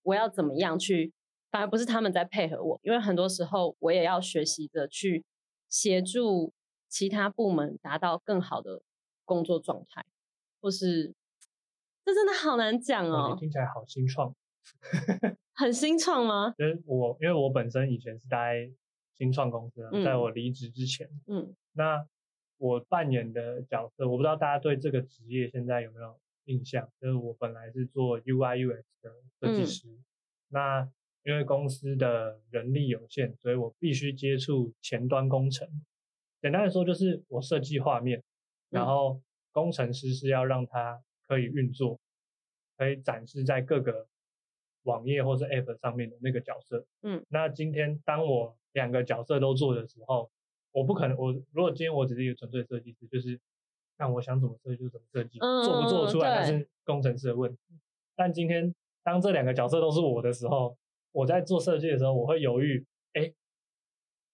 [0.00, 1.12] 我要怎么样去，
[1.50, 5.26] 反而不是他们在配合我，因为很多时候我也要学习着去
[5.68, 6.54] 协助
[6.88, 8.80] 其他部门达到更好的
[9.26, 10.06] 工作状态，
[10.58, 11.14] 或是
[12.08, 14.34] 这真的好难讲哦你，听起来好新创。
[15.54, 16.54] 很新创吗？
[16.56, 18.70] 就是我，因为我本身以前是待
[19.16, 22.06] 新创公司的，在嗯我离职之前，嗯那
[22.56, 26.88] 我扮演的角色，我不知道大家对这个职业现在有没有印象？
[27.00, 29.98] 就是我本来是做 UI UX 的设计嗯师，
[30.48, 30.88] 那
[31.24, 35.68] 因为公司的人力有限，所以我必须接触前端工程。
[36.40, 38.22] 简单的说，就是我设计画面，
[38.70, 42.00] 然嗯后工程师是要让它可以运作，
[42.76, 44.08] 可以展示在各个
[44.84, 46.84] 网页或是 App 上面的那个角色。
[47.02, 50.30] 嗯，那今天当我两个角色都做的时候，
[50.72, 53.38] 我不可能，我如果今天我只是一个纯粹设计师，就是
[53.98, 57.60] 那我想怎么设计就怎么设计，做不做出来嗯那是工程师的问题。
[58.16, 60.76] 但今天当这两个角色都是我的时候，
[61.12, 63.32] 我在做设计的时候，我会犹豫，哎，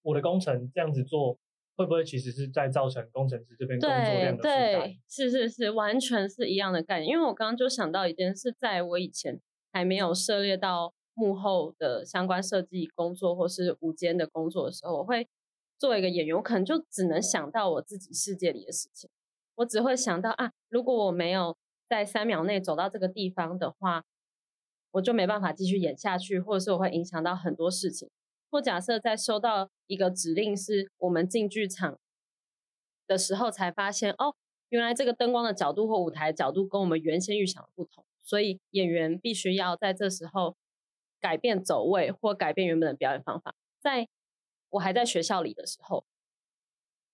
[0.02, 1.38] 我的工程这样子做，
[1.76, 4.80] 会不会其实是在造成工程师这边工作对量的负担？
[4.80, 7.10] 对，是是是，完全是一样的概念。
[7.10, 9.40] 因为我刚刚就想到一件事，在我以前
[9.72, 15.28] 还没有涉猎到幕后的相关设计工作或是午间的工作的时候，我会
[15.78, 19.10] 作为一个演员，我可能就只能想到我自己世界里的事情，
[19.56, 21.56] 我只会想到啊，如果我没有
[21.88, 24.04] 在三秒内走到这个地方的话，
[24.92, 28.08] 我就没办法继续演下去，或者是我会影响到很多事情。
[28.54, 31.98] 或假设在收到一个指令，是我们进剧场
[33.04, 34.36] 的时候才发现，哦，
[34.68, 40.56] 原来这个灯光的角度或舞台角度跟我们原先预想的不同，所以演员必须要在这时候
[41.20, 43.56] 改变走位或改变原本的表演方法。
[43.80, 44.06] 在
[44.68, 46.04] 我还在学校里的时候，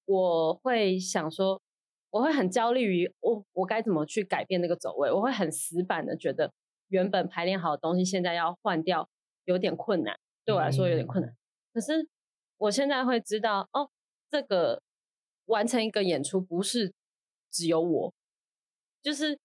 [0.05, 1.62] 我会想说，
[2.11, 6.53] 我会很焦虑于我我该怎么去改变那个走位，我会很死板的觉得
[6.88, 9.09] 原本排练好的东西现在要换掉
[9.46, 10.20] 有点困难。
[10.51, 11.33] 对我来说有点困难，
[11.73, 12.09] 可是
[12.57, 13.89] 我现在会知道哦，
[14.29, 14.83] 这个
[15.45, 16.93] 完成一个演出不是
[17.53, 18.13] 只有我，
[19.01, 19.39] 就是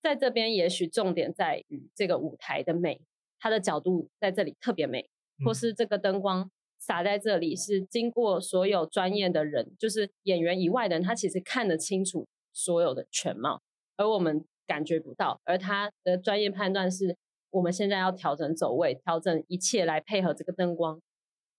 [0.00, 3.02] 在这边，也许重点在于这个舞台的美，
[3.38, 5.10] 它的角度在这里特别美，
[5.44, 13.60] 或是这个灯光洒在这里是经过所有专业的人，就是演员以外的人，他其实看得清楚所有的全貌，
[13.98, 17.18] 而我们感觉不到，而他的专业判断是。
[17.56, 21.00] 我们现在要调整走位，调整一切来配合这个灯光，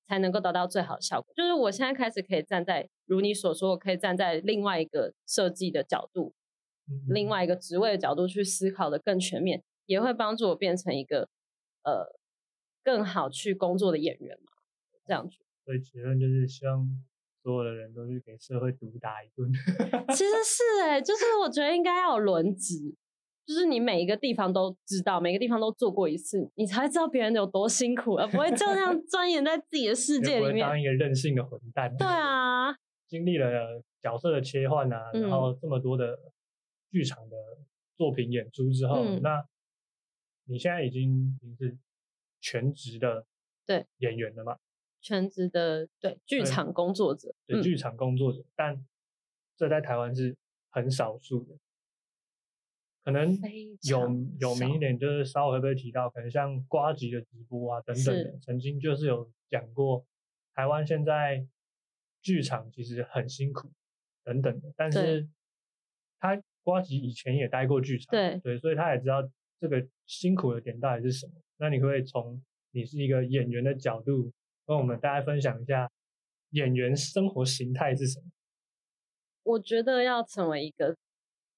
[0.07, 1.33] 才能够达到最好的效果。
[1.35, 6.35] 就是我现在开始可以站在如你所说，我可以站在另外一个设计的角度，
[7.07, 11.29] 另外一个职位的角度去思考的更全面，也会帮助我变成一个
[11.83, 12.15] 呃
[12.83, 14.51] 更好去工作的演员嘛。
[15.07, 16.87] 这样子，所以结论就是希望
[17.41, 19.51] 所有的人都去给社会毒打一顿。
[20.09, 22.93] 其实是哎，就是我觉得应该要有轮值。
[23.47, 31.95] 就是你每一个地方都知道，每个地方都做过一次，你才知道别人有多辛苦，而不会就这样 钻研在自己的世界里面，当一个任性的混蛋。
[31.95, 32.75] 对 啊，
[33.07, 36.19] 经历了角色的切换啊，然后这么多的
[36.91, 37.37] 剧场的
[37.95, 39.41] 作品演出之后，那
[40.43, 41.77] 你现在已经已经是
[42.41, 43.25] 全职的
[43.65, 44.57] 对演员了嘛？
[44.99, 48.85] 全职的对剧场工作者，对剧场工作者，但
[49.55, 50.35] 这在台湾是
[50.69, 51.55] 很少数的。
[53.07, 53.31] 可能
[53.83, 54.01] 有
[54.37, 60.05] 有名一点，就是稍微会被提到，可能像瓜吉的直播啊等等的，曾经就是有讲过，
[60.53, 61.47] 台湾现在
[62.21, 63.71] 剧场其实很辛苦
[64.25, 65.25] 等等的，但是
[66.19, 69.23] 他瓜吉以前也待过剧场，对对，所以他也知道
[69.61, 71.33] 这个辛苦的点到底是什么。
[71.59, 74.33] 那你可以从你是一个演员的角度，
[74.65, 75.89] 跟我们大家分享一下
[76.49, 78.25] 演员生活形态是什么？
[79.43, 80.97] 我觉得要成为一个。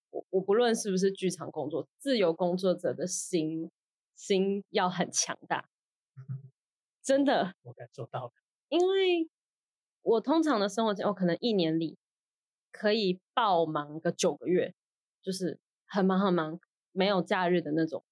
[0.09, 3.69] 我我不论是不是剧场工作，自由工作者的心
[4.15, 5.69] 心要很强大，
[7.03, 8.33] 真的，我感受到
[8.69, 9.29] 因为
[10.01, 11.97] 我通常的生活，我可能一年里
[12.71, 14.73] 可以爆忙个九个月，
[15.21, 16.59] 就是很忙很忙，
[16.91, 18.03] 没有假日的那种。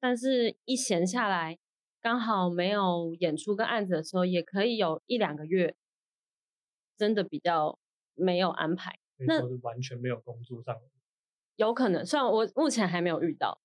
[0.00, 1.58] 但是，一闲下来，
[2.00, 5.74] 刚好没有演出跟案子的时候，也可以有一两个月，
[6.96, 7.78] 真的比较
[8.14, 8.98] 没有安排。
[9.26, 10.78] 那是完全没有工作上，
[11.56, 13.60] 有可能，虽然我目前还没有遇到，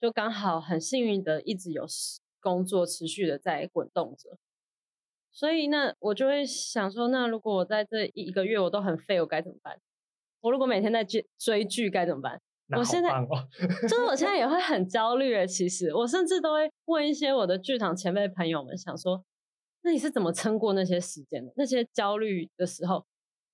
[0.00, 1.86] 就刚好很幸运的一直有
[2.40, 4.38] 工作持续的在滚动着，
[5.30, 9.80] 所以那我就会想说，那如果我在这一个月我都很废，我该怎么办？
[10.40, 12.40] 我如果每天在追追剧该怎么办？
[12.76, 13.08] 我现在
[13.82, 15.46] 就是我现在也会很焦虑。
[15.46, 19.24] 其实我甚至都会问一些我的剧场前辈朋友们，想说，
[19.82, 21.52] 那你是怎么撑过那些时间的？
[21.56, 23.06] 那些焦虑的时候？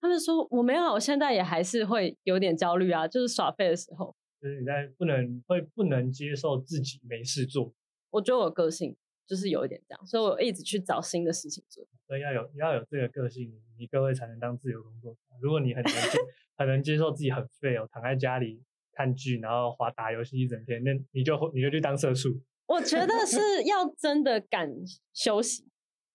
[0.04, 4.14] 他们说我没有，我现在也还是会有点焦虑啊，就是耍废的时候。
[4.38, 7.72] 就是你在不能会不能接受自己没事做。
[8.10, 8.94] 我觉得我个性
[9.26, 11.82] 就是有一点这样，所以我一直去找新的事情做。
[12.06, 15.20] 所以要有要有这个个性，你各位才能当自由工作者。
[15.40, 16.18] 如果你很能接
[16.58, 18.62] 很能接受自己很废哦，躺在家里
[18.92, 22.42] 看剧，然后滑打游戏一整天，那你就你就去当社畜。
[22.66, 24.70] 我觉得是要真的敢
[25.14, 25.64] 休息，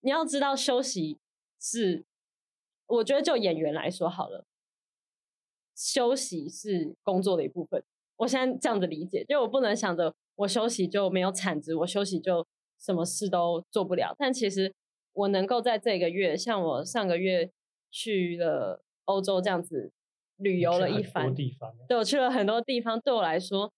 [0.01, 1.17] 你要知道休息
[1.59, 2.05] 是。
[2.89, 4.45] 我觉得就演员来说好了，
[5.75, 7.83] 休息是工作的一部分。
[8.17, 12.45] 我现在这样子理解，就我不能想着我休息就没有产值，我休息就
[12.79, 14.15] 什么事都做不了。
[14.17, 14.73] 但其实
[15.13, 17.51] 我能够在这个月，像我上个月
[17.91, 19.91] 去了欧洲这样子
[20.37, 21.33] 旅游了一番，
[21.87, 23.71] 对我去了很多地方，对我来说，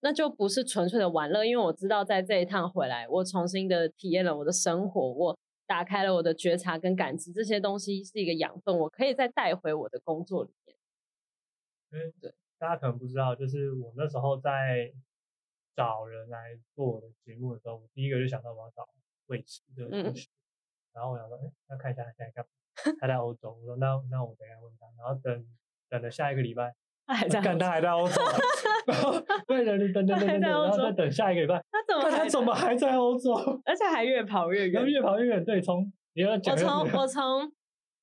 [0.00, 5.38] 那就不是纯粹的玩乐，因为我知道在这一趟回来，我重新的体验了我的生活，我。
[5.70, 10.76] 打开了我的觉察跟感知，这些东西是一个养分，我可以再带回我的工作里面。
[11.92, 14.92] 嗯，对，大家可能不知道，就是我那时候在
[15.76, 18.88] 找人来做我的节目的时候，我第一个就想到我要找
[19.26, 20.28] 位置这个同学，
[20.92, 22.50] 然后我想说，哎，那看一下他现在干嘛？
[22.98, 25.46] 他在欧洲，我说那那我等下问他，然后等
[25.88, 26.74] 等了下一个礼拜，
[27.10, 28.22] 他还在干他还在欧洲，
[28.86, 29.12] 然后
[29.48, 33.34] 对人等等等等等，然后再等下一个礼拜，他怎么看他怎么还在欧洲？
[33.66, 35.44] 而且还越跑越远，越跑越远。
[35.44, 37.52] 对，从你要讲我从我从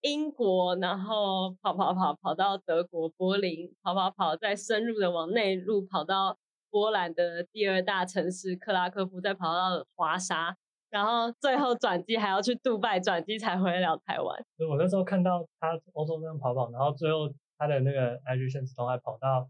[0.01, 6.38] 英国，然后跑跑跑跑到德国柏林，跑跑跑再深入的往内陆跑到
[6.70, 10.53] 波兰的第二大城市克拉科夫，再跑到华沙，
[10.89, 14.38] 然后最后转机还要去杜拜转机才回得了台湾。
[14.70, 19.49] 我那时候看到他欧洲这样跑跑，然后最后他的那个 IG 现实中还跑到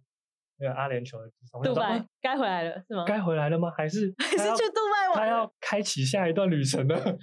[0.60, 1.30] 那个阿联酋的
[1.64, 3.04] 杜拜该回来了是吗？
[3.06, 3.72] 该回来了吗？
[3.76, 5.16] 还是 还是去杜拜玩？
[5.16, 6.96] 他要开启下一段旅程了。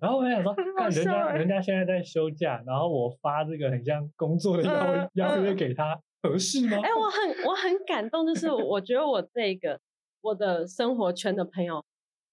[0.00, 6.78] 然后我想说，看人家人家现在在休假，然后我发这个很像工作的邀邀约给他，合适吗？
[6.82, 9.80] 哎，我很我很感动，就是 我觉得我这个
[10.20, 11.84] 我的生活圈的朋友，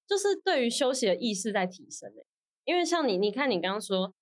[0.08, 2.26] 就是对于休息的意识在提升诶。
[2.66, 4.14] 因为像你，你看你刚刚说，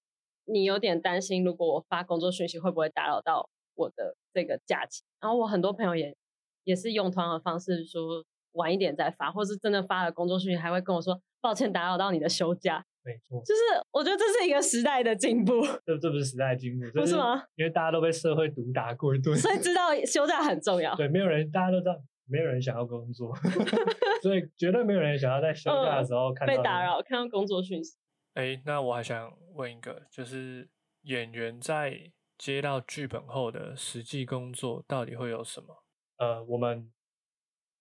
[0.45, 5.03] 你有点担心，如果我发工作讯息会不会打扰到我的这个假期？
[5.21, 6.15] 然后我很多朋友也
[6.63, 8.23] 也是用同样的方式说，
[8.53, 12.85] 晚一点再发，或是真的发了工作讯息，还会跟我说抱歉打扰到你的休假。
[13.05, 15.61] 没错，就是我觉得这是一个时代的进步。
[15.85, 17.43] 这这不是时代的进步，不是吗？
[17.55, 20.95] 因为大家都被社会毒打过一顿，所以知道休假很重要。
[20.95, 21.97] 对，没有人，大家都知道，
[22.29, 23.35] 没有人想要工作，
[24.23, 27.97] 所以绝对没有人想要在休假的时候看到被打扰，看到工作讯息。
[28.33, 30.67] 哎，那我还想问一个，就是
[31.01, 35.83] 演员在接到剧本后的实际工作到底会有什么？
[36.17, 36.91] 呃，我们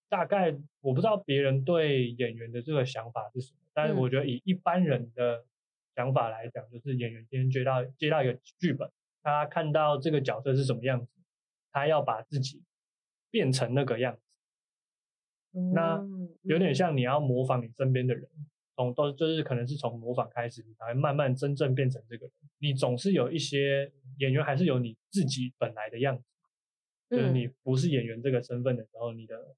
[0.09, 3.59] 大概我不知道别人对演员的这个想法是什么。
[3.73, 5.43] 但是我觉得以一般人的
[5.95, 8.91] 想法来讲，就是演员今天接到接到一个剧本，
[9.23, 11.11] 他看到这个角色是什么样子，
[11.71, 12.63] 他要把自己
[13.31, 14.21] 变成那个样子。
[15.73, 15.99] 那
[16.43, 18.29] 有点像你要模仿你身边的人，
[18.75, 22.33] 从都就是可能是从模仿开始，你才会慢慢真正变成这个人。
[22.59, 26.23] 你总是有一些演员还是有你自己本来的样子，
[27.09, 29.55] 就是你不是演员这个身份的时候，你的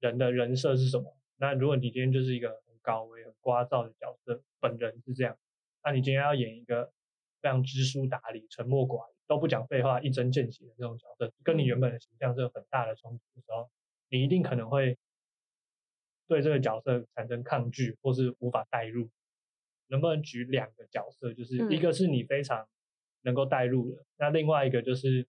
[0.00, 1.16] 人的人设是什么？
[1.38, 2.76] 那如果你今天就是一个很。
[2.86, 5.36] 高危、很聒噪的角色，本人是这样。
[5.82, 6.92] 那你今天要演一个
[7.42, 13.68] 非常知书达理、沉默寡言、都不讲废话、一针见血的这种角色，跟你原本的形象是有很大的冲突的时候，
[14.08, 14.96] 你一定可能会
[16.26, 19.10] 对这个角色产生抗拒，或是无法代入。
[19.88, 21.32] 能不能举两个角色？
[21.32, 22.66] 就是一个是你非常
[23.22, 25.28] 能够代入的，那另外一个就是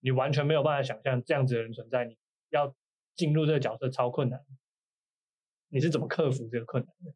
[0.00, 2.16] 你完全没有办法想象这样子的人存在，你
[2.48, 2.74] 要
[3.14, 4.40] 进入这个角色超困难。
[5.68, 7.14] 你是怎么克服这个困难的？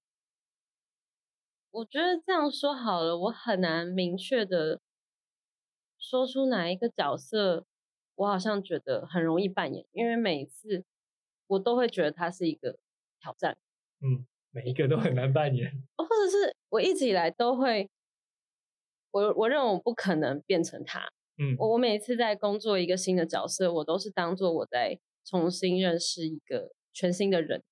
[1.71, 4.81] 我觉得这样说好了，我很难明确的
[5.99, 7.65] 说出哪一个角色，
[8.15, 10.85] 我好像觉得很容易扮演，因为每一次
[11.47, 12.79] 我都会觉得他是一个
[13.21, 13.57] 挑战。
[14.01, 17.91] 嗯，每一个都很难扮演，或者是我一直以来都会，
[19.11, 21.01] 我我认为我不可能变成他。
[21.37, 27.63] 嗯，我我每一次在工作一个新的角色，我都是当做我在重新认识一个全新的人。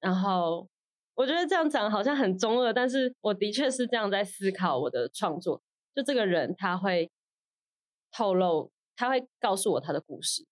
[0.00, 0.68] 然后
[1.14, 5.62] 我觉得这样讲好像很中二，但是我的确是这样在思考我的创作。
[5.94, 7.10] 就这个人他会
[8.12, 10.46] 透露，他会告诉我他的故事。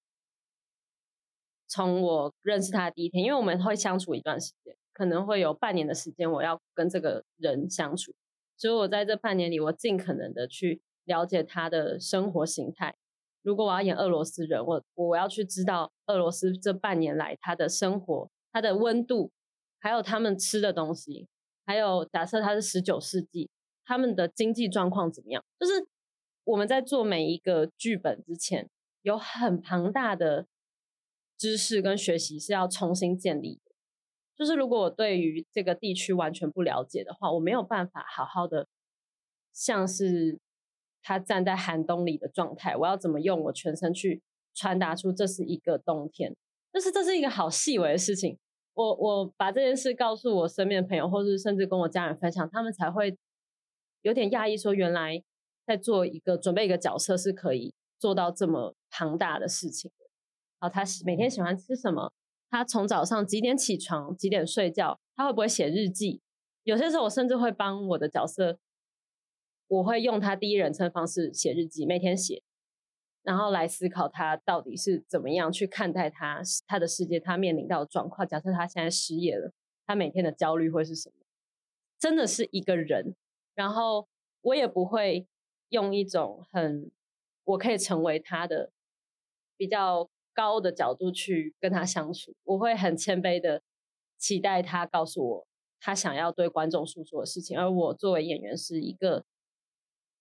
[1.68, 8.12] 从我认识他的第一天，因为我们会相处一段时间，可能会有半年的时间，我要跟这个人相处。
[8.56, 12.96] 所以我在这半年里，我尽可能的去了解他的生活形态。
[13.42, 19.30] 如果我要演俄罗斯人，我我要去知道俄罗斯这半年来他的生活，他的温度。
[19.80, 21.28] 还有他们吃的东西，
[21.64, 23.48] 还有假设他是十九世纪，
[23.84, 25.44] 他们的经济状况怎么样？
[25.56, 25.86] 就是
[26.42, 28.68] 我们在做每一个剧本之前，
[29.02, 30.48] 有很庞大的
[31.38, 33.70] 知识跟学习是要重新建立的。
[34.36, 38.68] 就是如果我对于这个地区完全不了解的话，我没有办法好好的
[39.52, 40.38] 像是
[41.02, 44.22] 他站在寒冬里的状态，我要怎么用我全身去
[44.54, 46.36] 传达出这是一个冬天？
[46.72, 48.38] 就是这是一个好细微的事情。
[48.74, 53.16] 我我把这件事告诉我身边的朋友，或是甚至跟我家人分享，他们才会
[54.02, 55.20] 有点讶异，说原来
[55.66, 59.90] 在做一个准备一个角色是可以做到这么庞大的事情。
[60.60, 62.12] 好，他每天喜欢吃什么？
[62.50, 64.98] 他从早上几点起床，几点睡觉？
[65.14, 66.20] 他会不会写日记？
[66.64, 68.58] 有些时候我甚至会帮我的角色，
[69.68, 72.42] 我会用他第一人称方式写日记，每天写。
[73.22, 78.26] 然后来思考他到底是怎么样去看待他他的世界，他面临到的状况。
[78.26, 79.52] 假设他现在失业了，
[79.86, 81.16] 他每天的焦虑会是什么？
[81.98, 83.14] 真的是一个人。
[83.54, 84.08] 然后
[84.40, 85.26] 我也不会
[85.68, 86.90] 用一种很
[87.44, 88.70] 我可以成为他的
[89.56, 92.34] 比较高的角度去跟他相处。
[92.44, 93.62] 我会很谦卑的
[94.16, 95.46] 期待他告诉我
[95.80, 99.24] 他想要对观众诉说的事情，而我作为演员是一个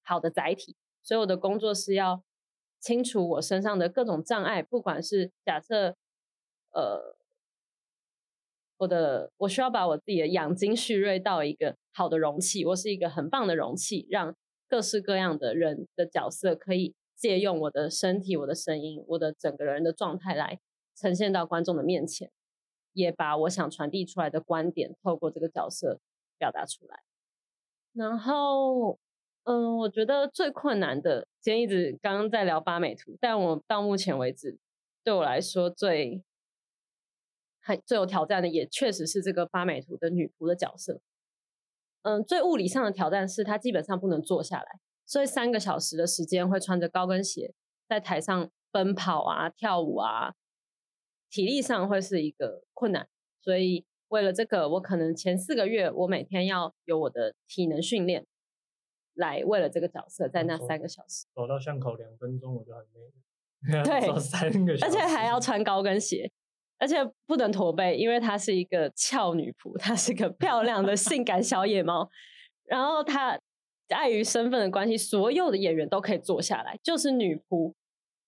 [0.03, 2.23] 好的载体，所以我的工作是要。
[2.79, 5.97] 清除我身上的各种障碍，不管是假设，
[6.69, 7.17] 呃，
[8.77, 14.37] 我的我需要把我自己的养精蓄锐到一个好的容器，我是一个很棒的容器，让
[14.69, 20.59] 各式各样的人的角色可以借用我的身体、我的声音、我的整个人的状态来
[20.95, 22.31] 呈现到观众的面前，
[22.93, 25.99] 也把我想传递出来的观点透过这个角色
[26.37, 27.01] 表达出来。
[27.93, 28.99] 然后，
[29.45, 34.59] 嗯，我觉得最困难的，今天一直刚刚在聊八美图，但我到目前为止，
[35.03, 36.23] 对我来说最
[37.59, 41.01] 还最有挑战的，也确实是这个八美图的女仆的角色。
[42.03, 47.55] 嗯，最物理上的挑战是，她基本上不能坐下来，所以三个小时的时间会穿着高跟鞋
[47.89, 50.35] 在台上奔跑啊、跳舞啊，
[51.31, 53.09] 体力上会是一个困难，
[53.41, 53.87] 所以。
[54.09, 58.25] 为了这个，我可能前四个月，我每天要有我的体能训练，
[59.15, 65.37] 来为了这个角色，在那三个小时走到巷口两分钟我就很累了， 对，走三个，而且还要。
[65.41, 66.31] 穿高跟鞋，
[66.77, 66.95] 而且
[67.25, 72.09] 不能驼背，因为她是一个俏女仆，她是个漂亮的性感小野猫，
[72.63, 73.37] 然后她
[73.89, 77.73] 碍于身份的关系，所有的演员都可以坐下来，就是女仆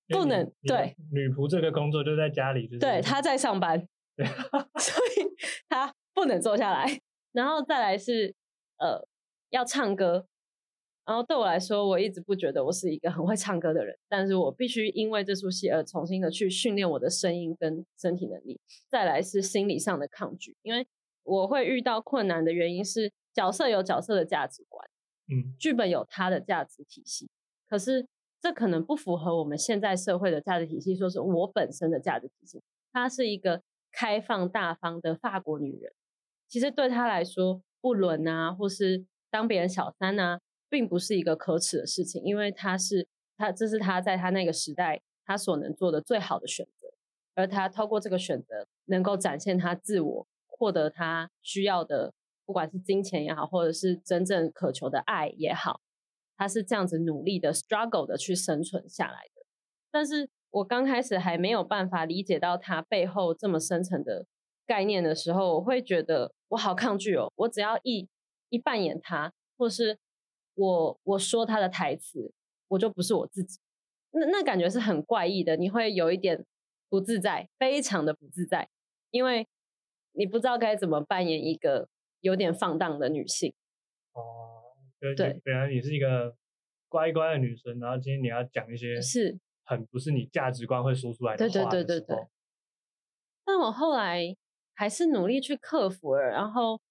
[0.07, 3.87] 不能对女仆这个工作就在家里，对，她在上班。
[4.19, 5.29] 所以
[5.69, 6.99] 她不能坐下来，
[7.31, 8.35] 然后再来是
[8.77, 9.07] 呃
[9.49, 10.25] 要唱歌，
[11.05, 18.59] 然后对我来说，我一直不觉得我是一个很会唱歌的人，但是我必须因为这出戏而重新的去训练我的声音跟身体能力。
[18.89, 20.85] 再来是心理上的抗拒，因为
[21.23, 24.85] 我会遇到困难的原因是角色有角色的价值观，
[25.29, 27.29] 嗯，剧本有它的价值体系，
[27.67, 28.07] 可是
[28.41, 32.61] 这可能不符合我们现在社会的价值体系，说是我本身的价值体系，
[32.91, 33.61] 她是一个。
[33.91, 35.91] 开放大方的法国女人，
[36.47, 46.93] 其实对她来说，不伦啊，或是当别人小三啊，并不是一个可耻的事情，因为她是她，这是她在她那个时代她所能做的最好的选择，
[47.33, 52.13] 而她透过这个选择，能够展现她自我，获得她需要的，
[52.49, 55.81] 不管是金钱也好，或者是真正渴求的爱也好，
[56.35, 59.45] 他是这样子努力的 struggle 的去生存下来的，
[59.91, 60.31] 但是。
[60.51, 64.25] 我刚开始还没有办法理解到他背后这么深层的
[64.65, 67.31] 概念的时候，我会觉得我好抗拒哦。
[67.35, 68.09] 我只要一
[68.49, 69.99] 一扮演他，或是
[70.55, 72.33] 我我说他的台词，
[72.69, 73.59] 我就不是我自己。
[74.09, 76.43] 那那感觉是很怪异的，你会有一点
[76.89, 78.69] 不自在，非常的不自在，
[79.11, 79.47] 因为
[80.13, 81.87] 你不知道该怎么扮演一个
[82.21, 83.53] 有点放荡的女性。
[84.13, 86.35] 哦，对，本来你是一个
[86.87, 89.39] 乖乖的女生，然后今天你要讲一些是。
[89.69, 92.27] 很不是你价值观会说出来的话对对对对对。
[93.45, 94.35] 但我后来
[94.73, 96.81] 还是努力去克服了，然后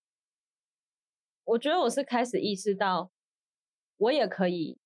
[1.43, 3.11] 我觉得我是开始意识到，
[3.97, 4.79] 我也可以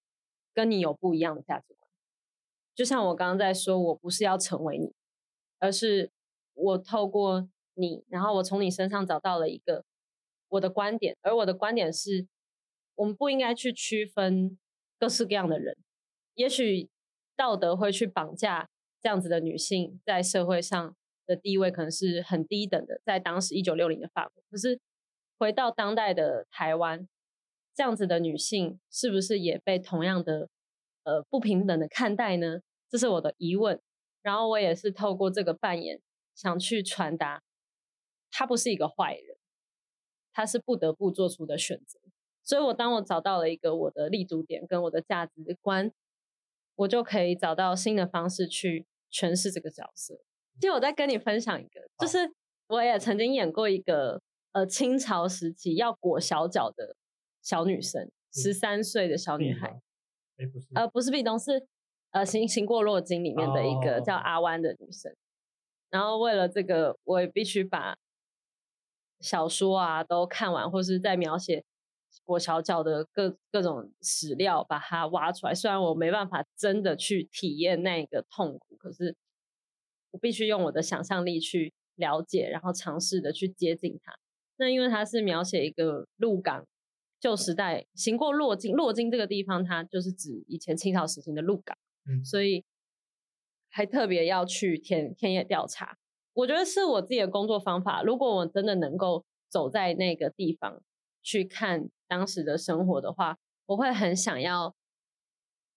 [0.54, 1.90] 跟你有不一样的价值观。
[2.74, 4.94] 就像我刚刚在说，我不是要成为你，
[5.58, 6.10] 而是
[6.54, 9.84] 我透过你，然后我从你身上找到了一个
[10.52, 12.26] 我的观点，而我的观点是，
[12.94, 14.58] 我们不应该去区分
[14.98, 15.76] 各式各样的人，
[16.34, 16.88] 也许。
[17.34, 18.68] 道德会去绑架
[19.00, 20.94] 这样子的女性，在社会上
[21.26, 24.44] 的地位可能是很低等的，在当时一九六零的法国。
[24.50, 24.78] 可是
[25.38, 27.08] 回到当代的台湾，
[27.74, 30.50] 这样子的女性是不是也被同样的
[31.04, 32.60] 呃不平等的看待呢？
[32.90, 33.80] 这是我的疑问。
[34.20, 36.00] 然后我也是透过这个扮演，
[36.34, 37.42] 想去传达，
[38.30, 39.31] 她不是一个坏人，
[40.32, 41.98] 她是不得不做出的选择。
[42.42, 45.92] 所以我当我找到了一个我的立足点跟我的价值观。
[46.74, 50.18] 我就可以找到新的方式去诠释这个角色。
[50.58, 52.18] 其实我再跟你分享一个，就是
[52.66, 54.22] 我也曾经演过一个
[54.52, 56.96] 呃清朝时期要裹小脚的
[57.42, 59.82] 小女生，十三岁的小女孩。
[60.38, 61.66] 哎，不是，呃，不是壁咚，是
[62.12, 65.14] 呃《行行过洛金》里面的一个叫阿湾的女生。
[65.90, 67.98] 然后为了这个，我也必须把
[69.22, 71.64] 小说啊都看完，或是在描写。
[72.24, 75.54] 裹小脚的各各种史料，把它挖出来。
[75.54, 79.16] 虽然我没办法真的去体验那个痛苦，可是
[80.10, 84.14] 我必须用我的想象力去了解，然后尝试的去接近它。
[84.58, 86.66] 那因为它是描写一个鹿港
[87.18, 91.74] 旧时代行过洛金，洛金这个地方，它就是指以前清朝时期的鹿港，
[92.06, 92.62] 嗯，所以
[93.70, 95.96] 还特别要去田田野调查。
[96.34, 98.02] 我觉得是我自己的工作方法。
[98.02, 100.82] 如果我真的能够走在那个地方
[101.22, 101.88] 去看。
[102.08, 104.74] 当时的生活的话，我会很想要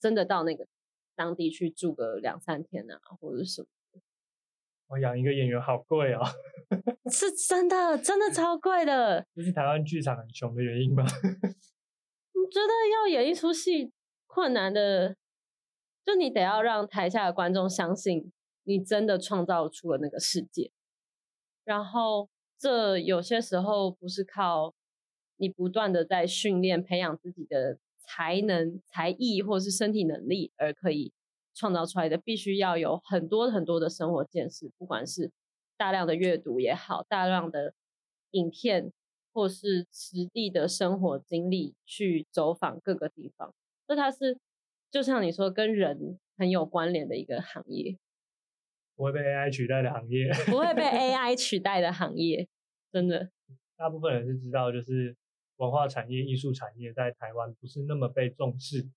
[0.02, 0.68] 真的到那个
[1.16, 3.68] 当地去住个两三天啊，或者什么。
[4.88, 6.20] 我养一个演员好贵哦，
[7.10, 9.26] 是真的，真的超贵的。
[9.34, 11.06] 这是台湾剧场很穷的原因吗？
[12.36, 13.94] 你觉得要演一出戏
[14.28, 15.16] 困难的
[16.04, 18.30] 就你得要让台下的观众相信
[18.66, 20.72] 你真的创造出了那个世界。
[21.64, 24.76] 然后这有些时候不是靠
[25.38, 31.12] 你不断的在训练、培养自己的才能、才艺或是身体能力而可以
[31.54, 35.32] 创造出来的，必须要有很多很多的生活见识，不管是
[35.76, 37.74] 大量的阅读也好，大量的
[38.32, 38.92] 影片
[39.34, 43.54] 或是实地的生活经历，去走访各个地方。
[43.88, 44.38] 那它是
[44.92, 47.98] 就像你说，跟人很有关联的一个行业。
[48.96, 52.48] 不会被 AI 取代的行业， 不会被 AI 取代的行业，
[52.92, 53.30] 真的。
[53.78, 55.16] 大部分人是知道，就是
[55.58, 58.90] 文化产业、艺术产业在台湾不是那么被重视。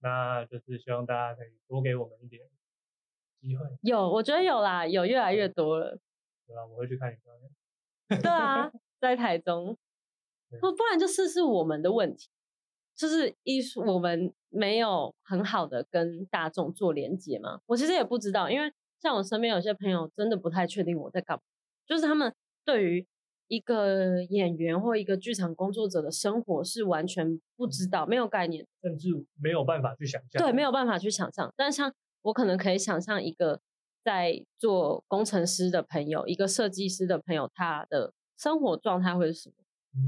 [0.00, 2.42] 那就是希望大家可以多给我们一点
[3.40, 3.64] 机会。
[3.82, 5.98] 有，我觉得有啦，有越来越多了。
[6.46, 8.20] 对啊，我会去看你表演。
[8.22, 8.70] 对啊，
[9.00, 9.76] 在台中。
[10.60, 12.28] 不，不然就试试我们的问题，
[12.94, 17.60] 就是艺术，我们没有很好的跟大众做连接嘛。
[17.66, 18.72] 我其实也不知道，因为。
[19.06, 21.42] 像我身边有些朋友真的不太确定我在干嘛，
[21.86, 22.34] 就是他们
[22.64, 23.06] 对于
[23.46, 30.42] 一个演员或一个剧场工作者的生活是完全不知道，没有概念，甚至没有办法去想象。
[30.42, 31.54] 对，没有办法去想象。
[31.56, 33.60] 但像我可能可以想象一个
[34.02, 39.52] 在做工程师的朋友，一个设计师的朋友，他的生活状态会是什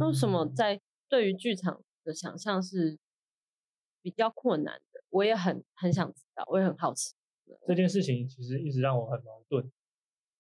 [0.01, 0.09] 么？
[0.09, 2.99] 为什么在对于剧场的想象是
[4.03, 5.01] 比较困难的？
[5.11, 7.15] 我也很很想知道，我也很好奇。
[7.67, 9.71] 这件事情其实一直让我很矛盾，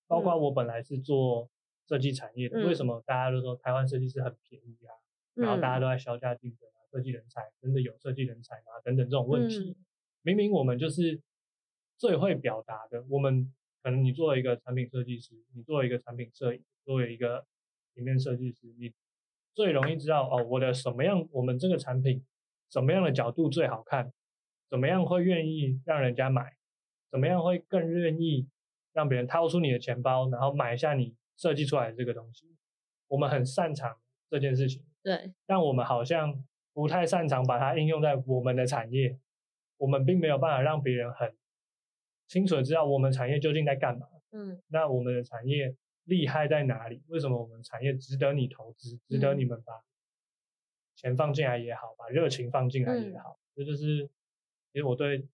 [0.06, 1.48] 包括我本来是做
[1.86, 4.94] 设计产业的，为什么大家都说台湾设计师很便宜啊？
[5.34, 8.80] 然后大家都在削价竞争啊，设计人才真的有设计人才吗？
[8.84, 9.76] 等等这种问题，
[10.22, 11.20] 明明我们就是
[11.96, 17.46] 最会表达的，我们可能你作为一个产品设计师，你作为一个产品摄影，作为一个
[17.94, 18.92] 平面设计师，你
[19.54, 22.24] 最容易知道哦，我的什么样，我们这个产品
[22.68, 24.12] 什么样的角度最好看，
[24.68, 26.57] 怎么样会愿意让人家买。
[27.10, 28.48] 怎么样会更愿意
[28.92, 32.54] 让别人掏出你的钱包，然后买下你设计出来的这个东西？
[33.06, 33.96] 我们很擅长
[34.28, 36.44] 这件事情，对，但我们好像
[36.74, 39.18] 不太擅长把它应用在我们的产业。
[39.78, 41.34] 我们并没有办法让别人很
[42.26, 44.08] 清楚的知道我们产业究竟在干嘛。
[44.32, 47.02] 嗯，那我们的产业厉害在哪里？
[47.06, 48.98] 为什么我们产业值得你投资？
[49.08, 49.72] 值得你们把
[50.96, 54.06] 钱放进来也好，把热情放进来也好，这就是
[54.72, 55.26] 其实我对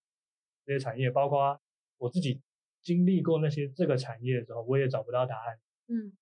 [0.64, 1.60] 这些产业，包括。
[2.04, 2.38] 我自己
[2.82, 5.58] 经历过那些这个产业的时候，我也找不到答案。
[5.88, 6.12] 嗯，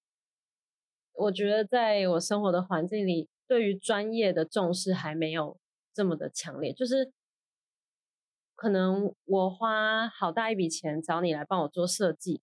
[1.14, 5.58] 我觉得在我生活的环境里，对于专业的重视还没有
[5.92, 6.72] 这么的强烈。
[6.72, 7.12] 就是
[8.54, 12.40] 可能我花好大一笔钱找你来帮我做设计，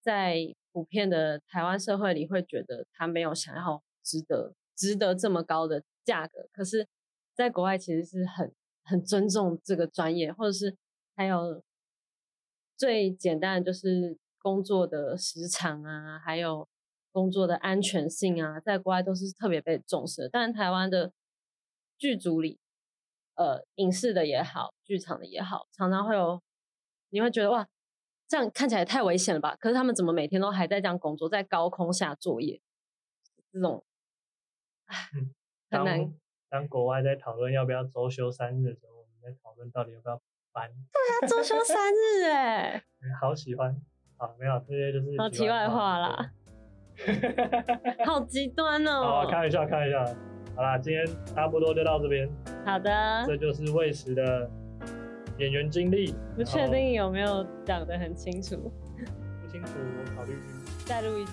[0.00, 0.38] 在
[0.72, 6.48] 普遍的台湾社会里，会觉得他没有想要值得值得这么高的价格。
[6.52, 6.88] 可是，
[7.34, 10.74] 在国外其实是很很尊重这个专业，或者是
[11.14, 11.62] 还有。
[12.78, 16.68] 最简单的就是工作的时长啊，还有
[17.10, 20.28] 工作的安全性啊，在国外都是特别被重视。
[20.32, 21.12] 但台湾的
[21.98, 22.60] 剧组里，
[23.34, 26.40] 呃，影视的也好，剧场的也好，常常会有
[27.08, 27.68] 你会觉得哇，
[28.28, 29.56] 这样看起来太危险了吧？
[29.56, 32.62] 可是他们怎么每天都还在这样工作，在高空下作业？
[33.50, 33.84] 这种，
[35.68, 36.14] 很难。
[36.48, 40.22] 当国外在讨论要不要周休三日的时候，我们在讨论到底要不要。
[40.66, 42.82] 对啊，周休三日哎，
[43.20, 43.74] 好喜欢。
[44.16, 46.32] 好，没有这些就是好题外话啦。
[48.04, 49.02] 好极端哦。
[49.02, 50.04] 好，看一下，看一下。
[50.56, 52.28] 好啦，今天差不多就到这边。
[52.64, 53.24] 好的。
[53.26, 54.50] 这就是魏时的
[55.38, 56.14] 演员经历。
[56.34, 58.56] 不确定有没有讲得很清楚。
[59.42, 60.36] 不清楚，我考虑
[60.84, 61.32] 再录一集。